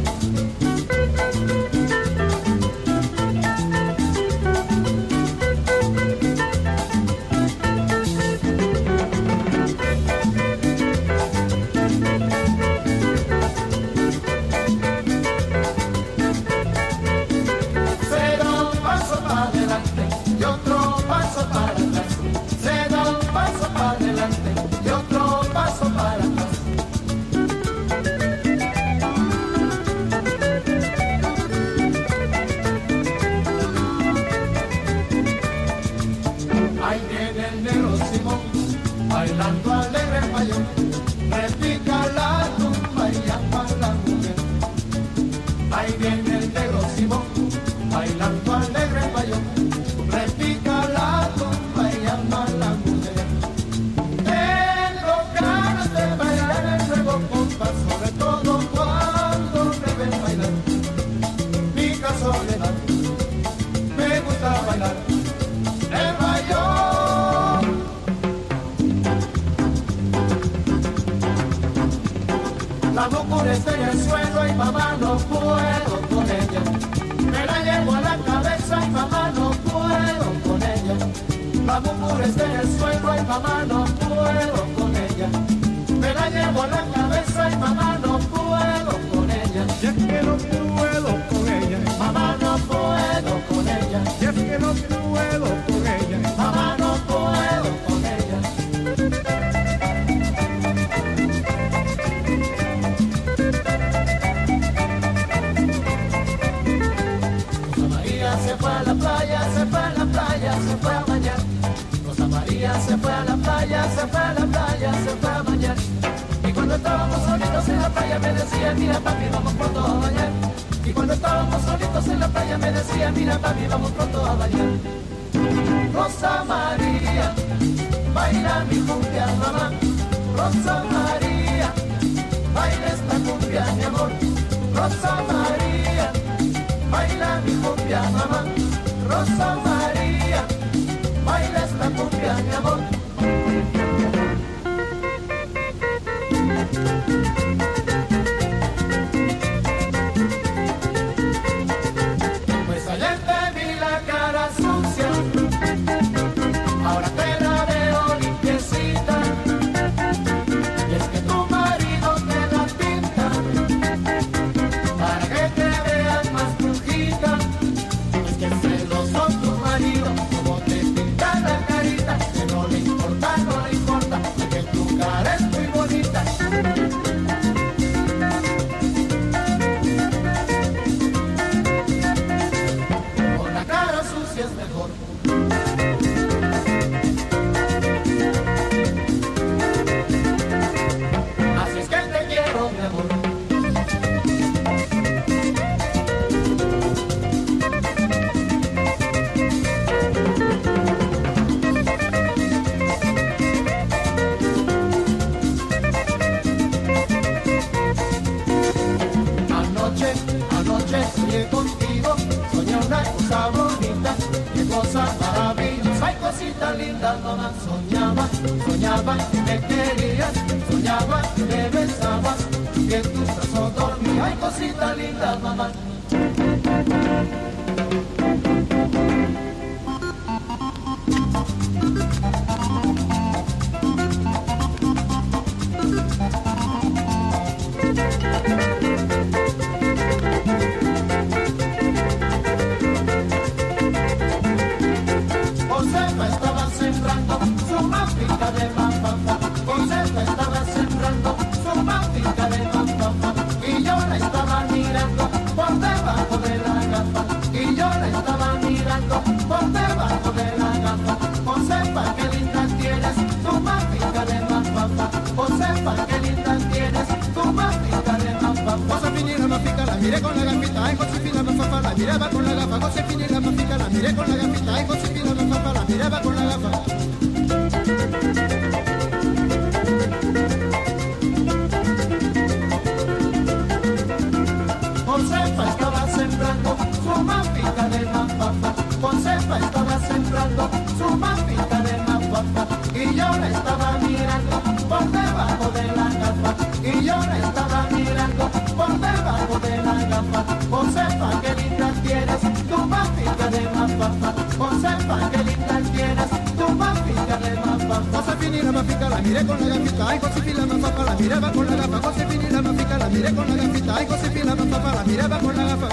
[296.84, 300.44] Y yo la estaba mirando por debajo de la gafa.
[300.68, 304.34] Josefa, qué linda tienes tu máfica de mamá.
[304.58, 308.02] Josefa, qué linda tienes tu máfica de mamá.
[308.12, 311.66] Josefina la mafica, la miré con la gafita, ay Josefina la fafa, la miraba con
[311.66, 315.04] la gafa, Josefina la mafica, la miré con la gafita, ay Josefina la fafa, la
[315.04, 315.88] miraba con la gafa.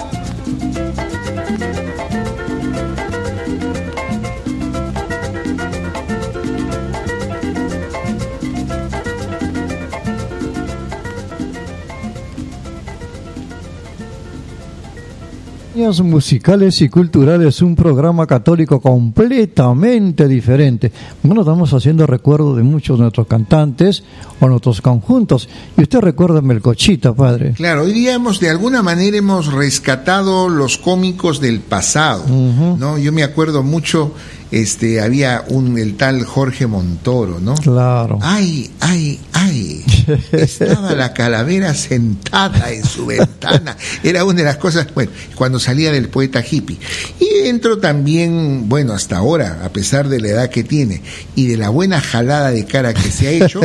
[15.98, 20.92] Musicales y culturales, un programa católico completamente diferente.
[21.24, 24.04] Bueno, estamos haciendo recuerdo de muchos de nuestros cantantes
[24.38, 25.48] o nuestros conjuntos.
[25.76, 27.54] Y usted recuerda Melcochita, padre.
[27.54, 32.96] Claro, hoy día hemos, de alguna manera hemos rescatado los cómicos del pasado, ¿no?
[32.96, 34.12] Yo me acuerdo mucho,
[34.50, 37.54] este, había un, el tal Jorge Montoro, ¿no?
[37.54, 38.18] Claro.
[38.20, 39.84] Ay, ay, ay.
[40.32, 43.76] Estaba la calavera sentada en su ventana.
[44.02, 46.78] Era una de las cosas, bueno, cuando salía del poeta hippie.
[47.20, 51.02] Y dentro también, bueno, hasta ahora, a pesar de la edad que tiene
[51.36, 53.60] y de la buena jalada de cara que se ha hecho,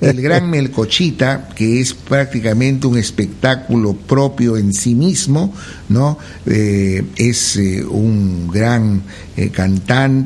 [0.00, 5.54] el gran Melcochita, que es prácticamente un espectáculo propio en sí mismo,
[5.88, 6.18] ¿no?
[6.44, 9.02] Eh, es eh, un gran
[9.36, 10.25] eh, cantante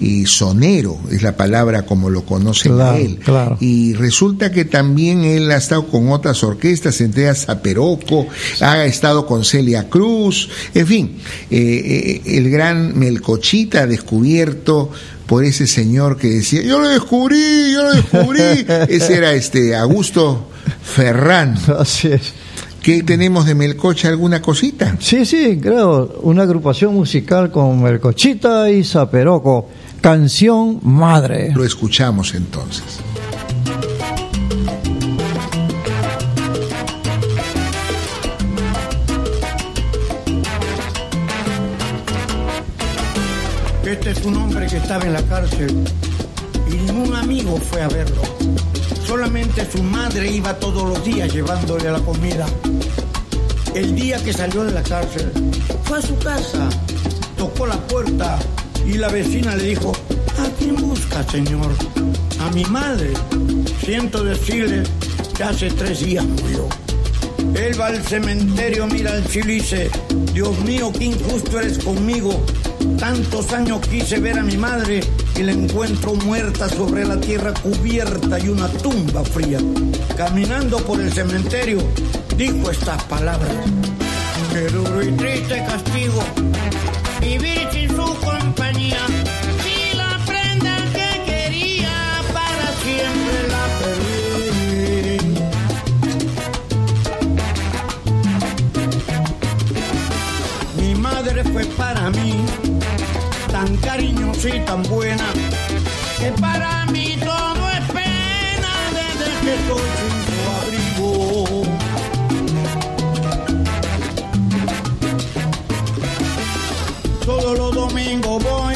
[0.00, 3.18] y sonero, es la palabra como lo conocen Claro, a él.
[3.24, 3.56] claro.
[3.60, 8.26] Y resulta que también él ha estado con otras orquestas, entre ellas Zaperoco,
[8.60, 11.16] ha estado con Celia Cruz, en fin,
[11.50, 14.90] eh, eh, el gran Melcochita descubierto
[15.26, 18.40] por ese señor que decía, yo lo descubrí, yo lo descubrí.
[18.88, 20.48] ese era este Augusto
[20.82, 21.54] Ferrán.
[21.78, 22.32] Así es.
[22.88, 24.08] ¿Qué tenemos de Melcocha?
[24.08, 24.96] ¿Alguna cosita?
[24.98, 26.20] Sí, sí, creo.
[26.22, 29.68] Una agrupación musical con Melcochita y Zaperoco.
[30.00, 31.52] Canción Madre.
[31.54, 33.00] Lo escuchamos entonces.
[43.84, 45.84] Este es un hombre que estaba en la cárcel
[46.72, 48.22] y ningún amigo fue a verlo.
[49.08, 52.44] Solamente su madre iba todos los días llevándole la comida.
[53.74, 55.32] El día que salió de la cárcel,
[55.84, 56.68] fue a su casa,
[57.38, 58.38] tocó la puerta
[58.86, 59.92] y la vecina le dijo,
[60.38, 61.70] ¿a quién busca, señor?
[62.38, 63.14] A mi madre.
[63.82, 64.82] Siento decirle
[65.34, 66.68] que hace tres días murió.
[67.54, 69.90] Él va al cementerio, mira al cielo y dice,
[70.34, 72.44] Dios mío, qué injusto eres conmigo.
[72.98, 75.00] Tantos años quise ver a mi madre
[75.36, 79.58] y la encuentro muerta sobre la tierra cubierta y una tumba fría.
[80.16, 81.78] Caminando por el cementerio,
[82.36, 83.54] dijo estas palabras.
[84.52, 86.22] Qué duro y triste castigo
[87.20, 89.17] vivir sin su compañía.
[104.44, 105.24] Y tan buena
[106.16, 111.62] que para mí todo es pena desde que estoy sin su abrigo.
[117.26, 118.74] Todos los domingos voy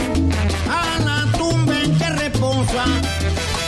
[0.68, 2.84] a la tumba en que reposa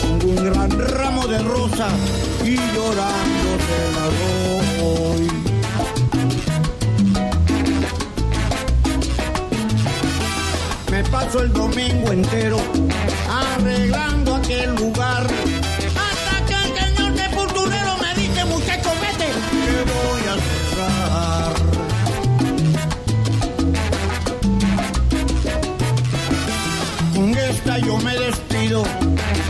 [0.03, 1.89] con un gran ramo de rosa
[2.45, 4.07] y llorando te la
[4.83, 5.44] doy.
[11.25, 12.59] Paso el domingo entero
[13.31, 15.27] arreglando aquel lugar.
[16.07, 21.53] Hasta que el señor sepulturero me dice, muchacho, vete, que voy a cerrar.
[27.15, 28.83] Con esta yo me despido,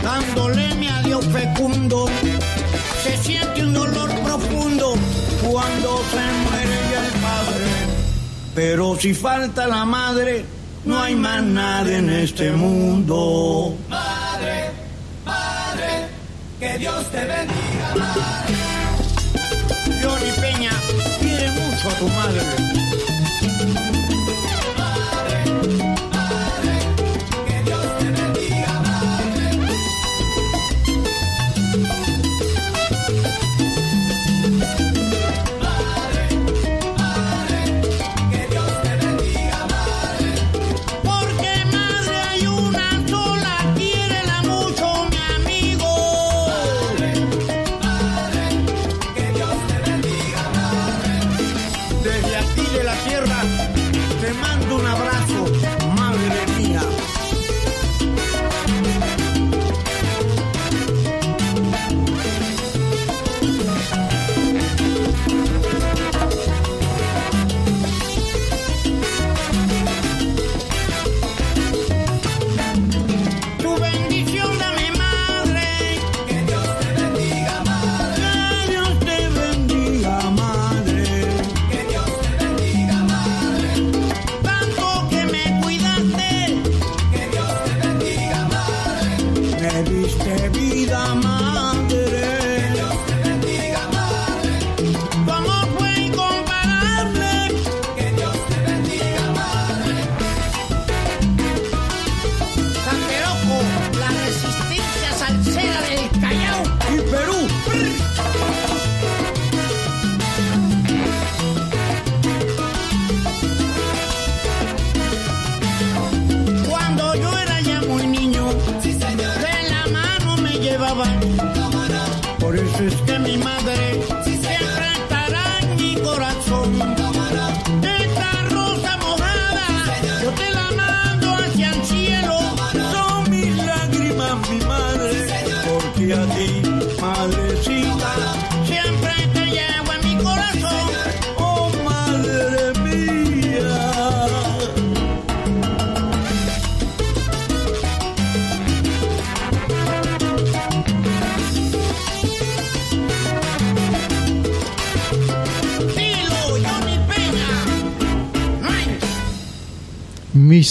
[0.03, 2.07] dándole mi adiós fecundo.
[3.03, 4.93] Se siente un dolor profundo
[5.41, 7.65] cuando se muere el padre.
[8.53, 10.54] Pero si falta la madre,
[10.85, 13.75] no hay más nada en este mundo.
[13.89, 14.71] Madre,
[15.25, 16.07] madre,
[16.59, 18.55] que Dios te bendiga, madre.
[20.01, 20.71] Johnny Peña
[21.19, 22.74] quiere mucho a tu madre.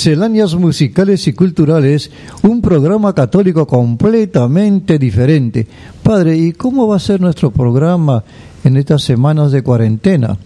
[0.04, 2.10] Misceláneas musicales y culturales,
[2.42, 5.66] un programa católico completamente diferente.
[6.02, 8.22] Padre, ¿y cómo va a ser nuestro programa
[8.64, 10.36] en estas semanas de cuarentena?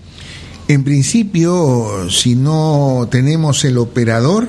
[0.68, 4.48] En principio, si no tenemos el operador,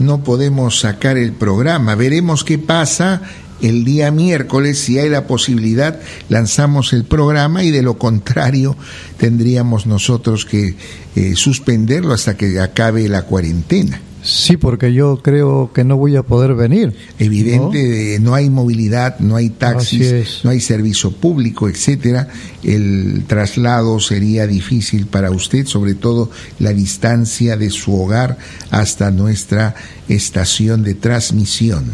[0.00, 1.94] no podemos sacar el programa.
[1.94, 3.22] Veremos qué pasa
[3.62, 4.80] el día miércoles.
[4.80, 8.76] Si hay la posibilidad, lanzamos el programa y de lo contrario,
[9.16, 10.74] tendríamos nosotros que
[11.14, 14.00] eh, suspenderlo hasta que acabe la cuarentena.
[14.22, 16.94] Sí, porque yo creo que no voy a poder venir.
[17.18, 18.30] Evidente, ¿no?
[18.30, 22.28] no hay movilidad, no hay taxis, no hay servicio público, etcétera.
[22.62, 28.38] El traslado sería difícil para usted, sobre todo la distancia de su hogar
[28.70, 29.74] hasta nuestra
[30.08, 31.84] estación de transmisión.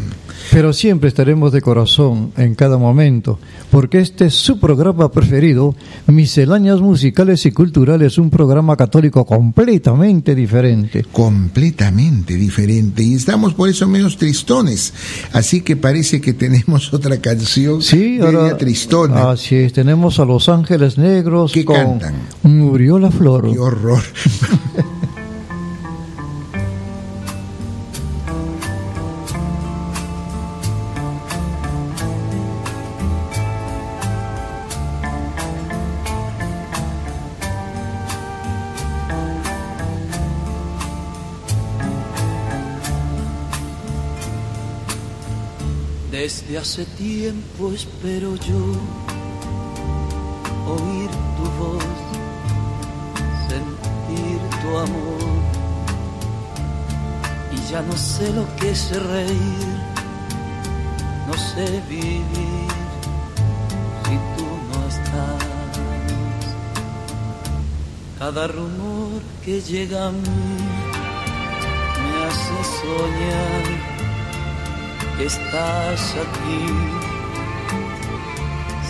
[0.51, 5.75] Pero siempre estaremos de corazón en cada momento, porque este es su programa preferido,
[6.07, 11.05] Misceláneas Musicales y Culturales, un programa católico completamente diferente.
[11.11, 13.03] Completamente diferente.
[13.03, 14.93] Y estamos por eso menos tristones.
[15.33, 19.31] Así que parece que tenemos otra canción sí, ahora, tristona.
[19.31, 22.15] Así es, tenemos a Los Ángeles Negros que con cantan.
[22.43, 23.51] Murió la Flor.
[23.51, 24.01] Qué horror.
[46.67, 48.61] hace tiempo espero yo
[50.75, 51.97] oír tu voz,
[53.47, 55.37] sentir tu amor.
[57.53, 59.69] Y ya no sé lo que es reír,
[61.27, 62.69] no sé vivir
[64.03, 65.43] si tú no estás.
[68.19, 70.57] Cada rumor que llega a mí
[72.03, 73.76] me hace soñar
[75.25, 76.65] estás aquí.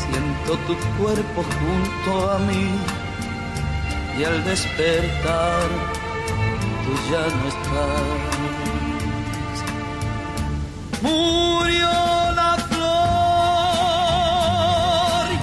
[0.01, 2.67] Siento tu cuerpo junto a mí
[4.17, 5.67] y al despertar
[6.83, 8.07] tú ya no estás.
[11.01, 11.91] Murió
[12.39, 12.87] la flor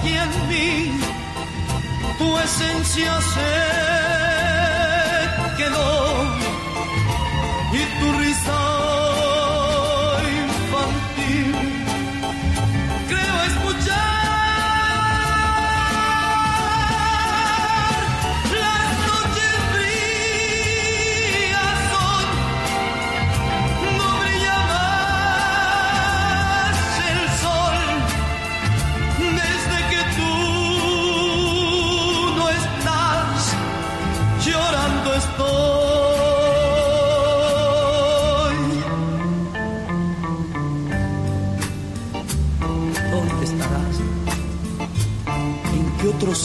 [0.03, 0.73] y en mí
[2.17, 3.51] tu esencia se
[5.57, 6.04] quedó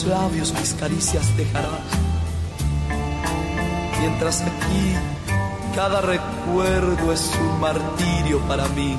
[0.05, 1.81] labios mis caricias dejarás?
[3.99, 4.95] Mientras aquí
[5.75, 8.95] cada recuerdo es un martirio para mí.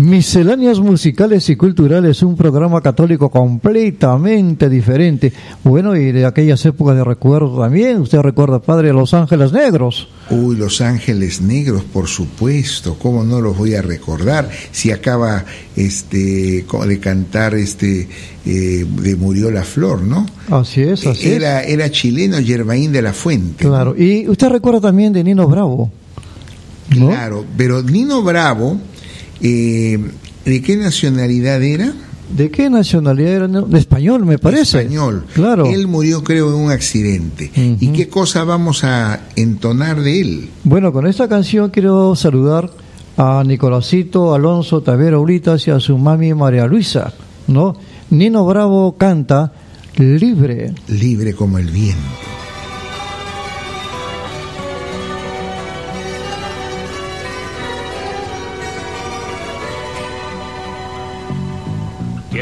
[0.00, 5.30] Misceláneas musicales y culturales, un programa católico completamente diferente.
[5.62, 10.08] Bueno, y de aquellas épocas de recuerdo también, usted recuerda, padre, Los Ángeles Negros.
[10.30, 14.48] Uy, Los Ángeles Negros, por supuesto, ¿cómo no los voy a recordar?
[14.72, 15.44] Si acaba
[15.76, 18.08] este de cantar este
[18.46, 20.24] eh, de Murió la Flor, ¿no?
[20.50, 21.74] Así es, así era, es.
[21.74, 23.66] Era chileno Germain de la Fuente.
[23.66, 25.90] Claro, y usted recuerda también de Nino Bravo.
[26.96, 27.08] ¿no?
[27.08, 28.78] Claro, pero Nino Bravo,
[29.42, 29.98] eh,
[30.44, 31.92] ¿de qué nacionalidad era?
[32.36, 33.48] ¿De qué nacionalidad era?
[33.48, 34.78] De español, me parece.
[34.78, 35.24] Español.
[35.34, 35.66] Claro.
[35.66, 37.50] Él murió, creo, en un accidente.
[37.54, 40.50] ¿Y qué cosa vamos a entonar de él?
[40.62, 42.70] Bueno, con esta canción quiero saludar
[43.16, 47.12] a Nicolásito Alonso Tavera Ulitas y a su mami María Luisa,
[47.48, 47.76] ¿no?
[48.10, 49.52] Nino Bravo canta
[49.96, 50.72] Libre.
[50.88, 52.00] Libre como el viento.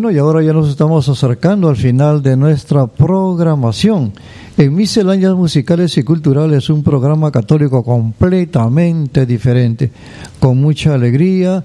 [0.00, 4.14] Bueno, y ahora ya nos estamos acercando al final de nuestra programación.
[4.56, 9.92] En Misceláneas Musicales y Culturales, un programa católico completamente diferente,
[10.38, 11.62] con mucha alegría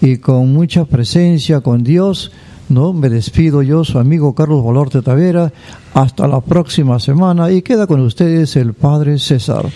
[0.00, 2.32] y con mucha presencia con Dios.
[2.68, 5.52] No, me despido yo, su amigo Carlos Valorte Tavera.
[5.94, 9.66] Hasta la próxima semana y queda con ustedes el Padre César.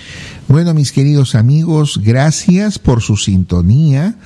[0.48, 4.16] Bueno, mis queridos amigos, gracias por su sintonía.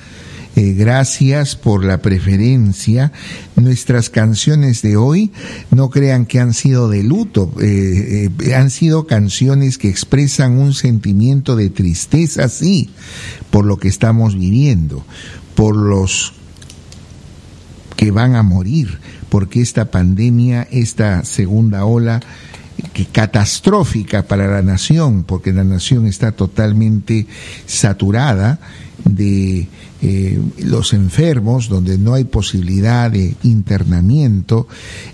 [0.57, 3.11] Eh, gracias por la preferencia.
[3.55, 5.31] Nuestras canciones de hoy
[5.69, 10.73] no crean que han sido de luto, eh, eh, han sido canciones que expresan un
[10.73, 12.89] sentimiento de tristeza, sí,
[13.51, 15.05] por lo que estamos viviendo,
[15.53, 16.33] por los
[17.95, 18.97] que van a morir,
[19.29, 22.19] porque esta pandemia, esta segunda ola,
[22.93, 27.27] que catastrófica para la nación, porque la nación está totalmente
[27.65, 28.59] saturada
[29.03, 29.67] de
[30.01, 34.67] eh, los enfermos, donde no hay posibilidad de internamiento,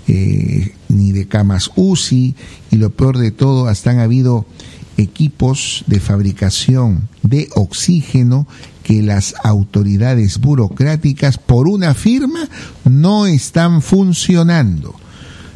[0.08, 2.36] eh, ni de camas UCI,
[2.72, 4.46] y lo peor de todo, hasta han habido
[4.98, 8.48] equipos de fabricación de oxígeno
[8.84, 12.48] que las autoridades burocráticas por una firma
[12.84, 14.96] no están funcionando.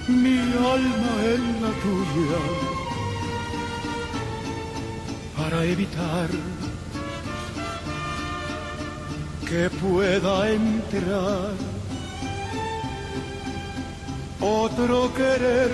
[0.08, 0.38] Mi
[0.76, 2.42] alma en la tuya
[5.38, 6.28] para evitar
[9.48, 11.52] que pueda entrar
[14.40, 15.70] otro querer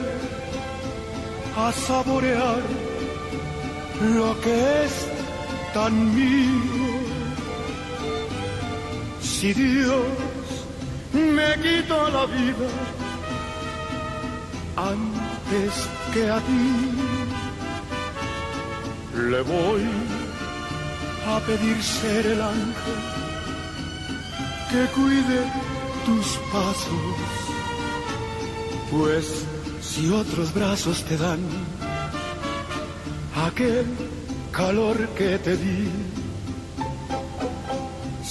[1.56, 2.62] a saborear
[4.14, 4.94] lo que es
[5.74, 6.92] tan mío.
[9.20, 10.31] Si Dios
[11.12, 12.68] me quita la vida
[14.76, 15.72] antes
[16.12, 16.64] que a ti,
[19.30, 19.84] le voy
[21.26, 23.00] a pedir ser el ángel
[24.70, 25.40] que cuide
[26.06, 27.42] tus pasos
[28.92, 29.44] pues
[29.80, 31.40] si otros brazos te dan
[33.46, 33.86] aquel
[34.52, 35.88] calor que te di,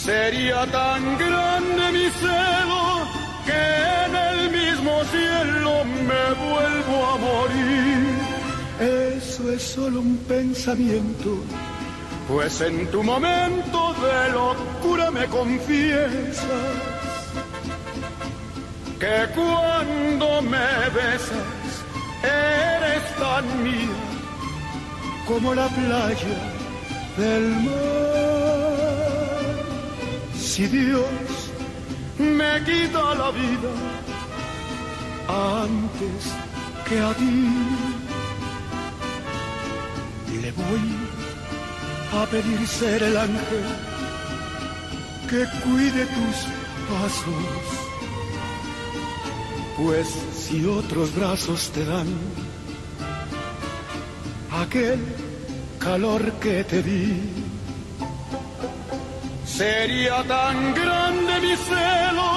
[0.05, 2.83] sería tan grande mi celo
[3.45, 3.63] que
[4.05, 8.01] en el mismo cielo me vuelvo a morir.
[9.15, 11.29] Eso es solo un pensamiento,
[12.27, 16.73] pues en tu momento de locura me confiesas
[18.99, 21.71] que cuando me besas
[22.23, 23.99] eres tan mía
[25.27, 26.37] como la playa
[27.17, 28.30] del mar.
[30.51, 31.07] Si Dios
[32.19, 33.71] me quita la vida
[35.29, 36.21] antes
[36.87, 37.47] que a ti,
[40.43, 40.85] le voy
[42.19, 43.67] a pedir ser el ángel
[45.29, 46.37] que cuide tus
[46.91, 47.91] pasos
[49.77, 50.07] pues
[50.37, 52.07] si otros brazos te dan
[54.51, 54.99] aquel
[55.79, 57.40] calor que te di,
[59.61, 62.31] sería tan grande mi celo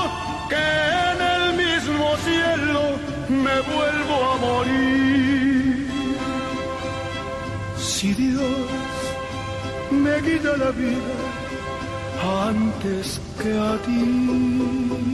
[0.50, 0.66] que
[1.10, 2.82] en el mismo cielo
[3.44, 5.88] me vuelvo a morir.
[7.90, 8.66] Si Dios
[10.04, 11.16] me quita la vida
[12.46, 13.06] antes
[13.40, 15.13] que a ti.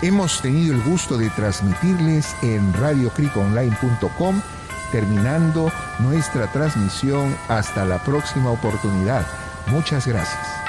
[0.00, 4.40] Hemos tenido el gusto de transmitirles en radiocriconline.com,
[4.92, 9.26] terminando nuestra transmisión hasta la próxima oportunidad.
[9.66, 10.61] Muchas gracias.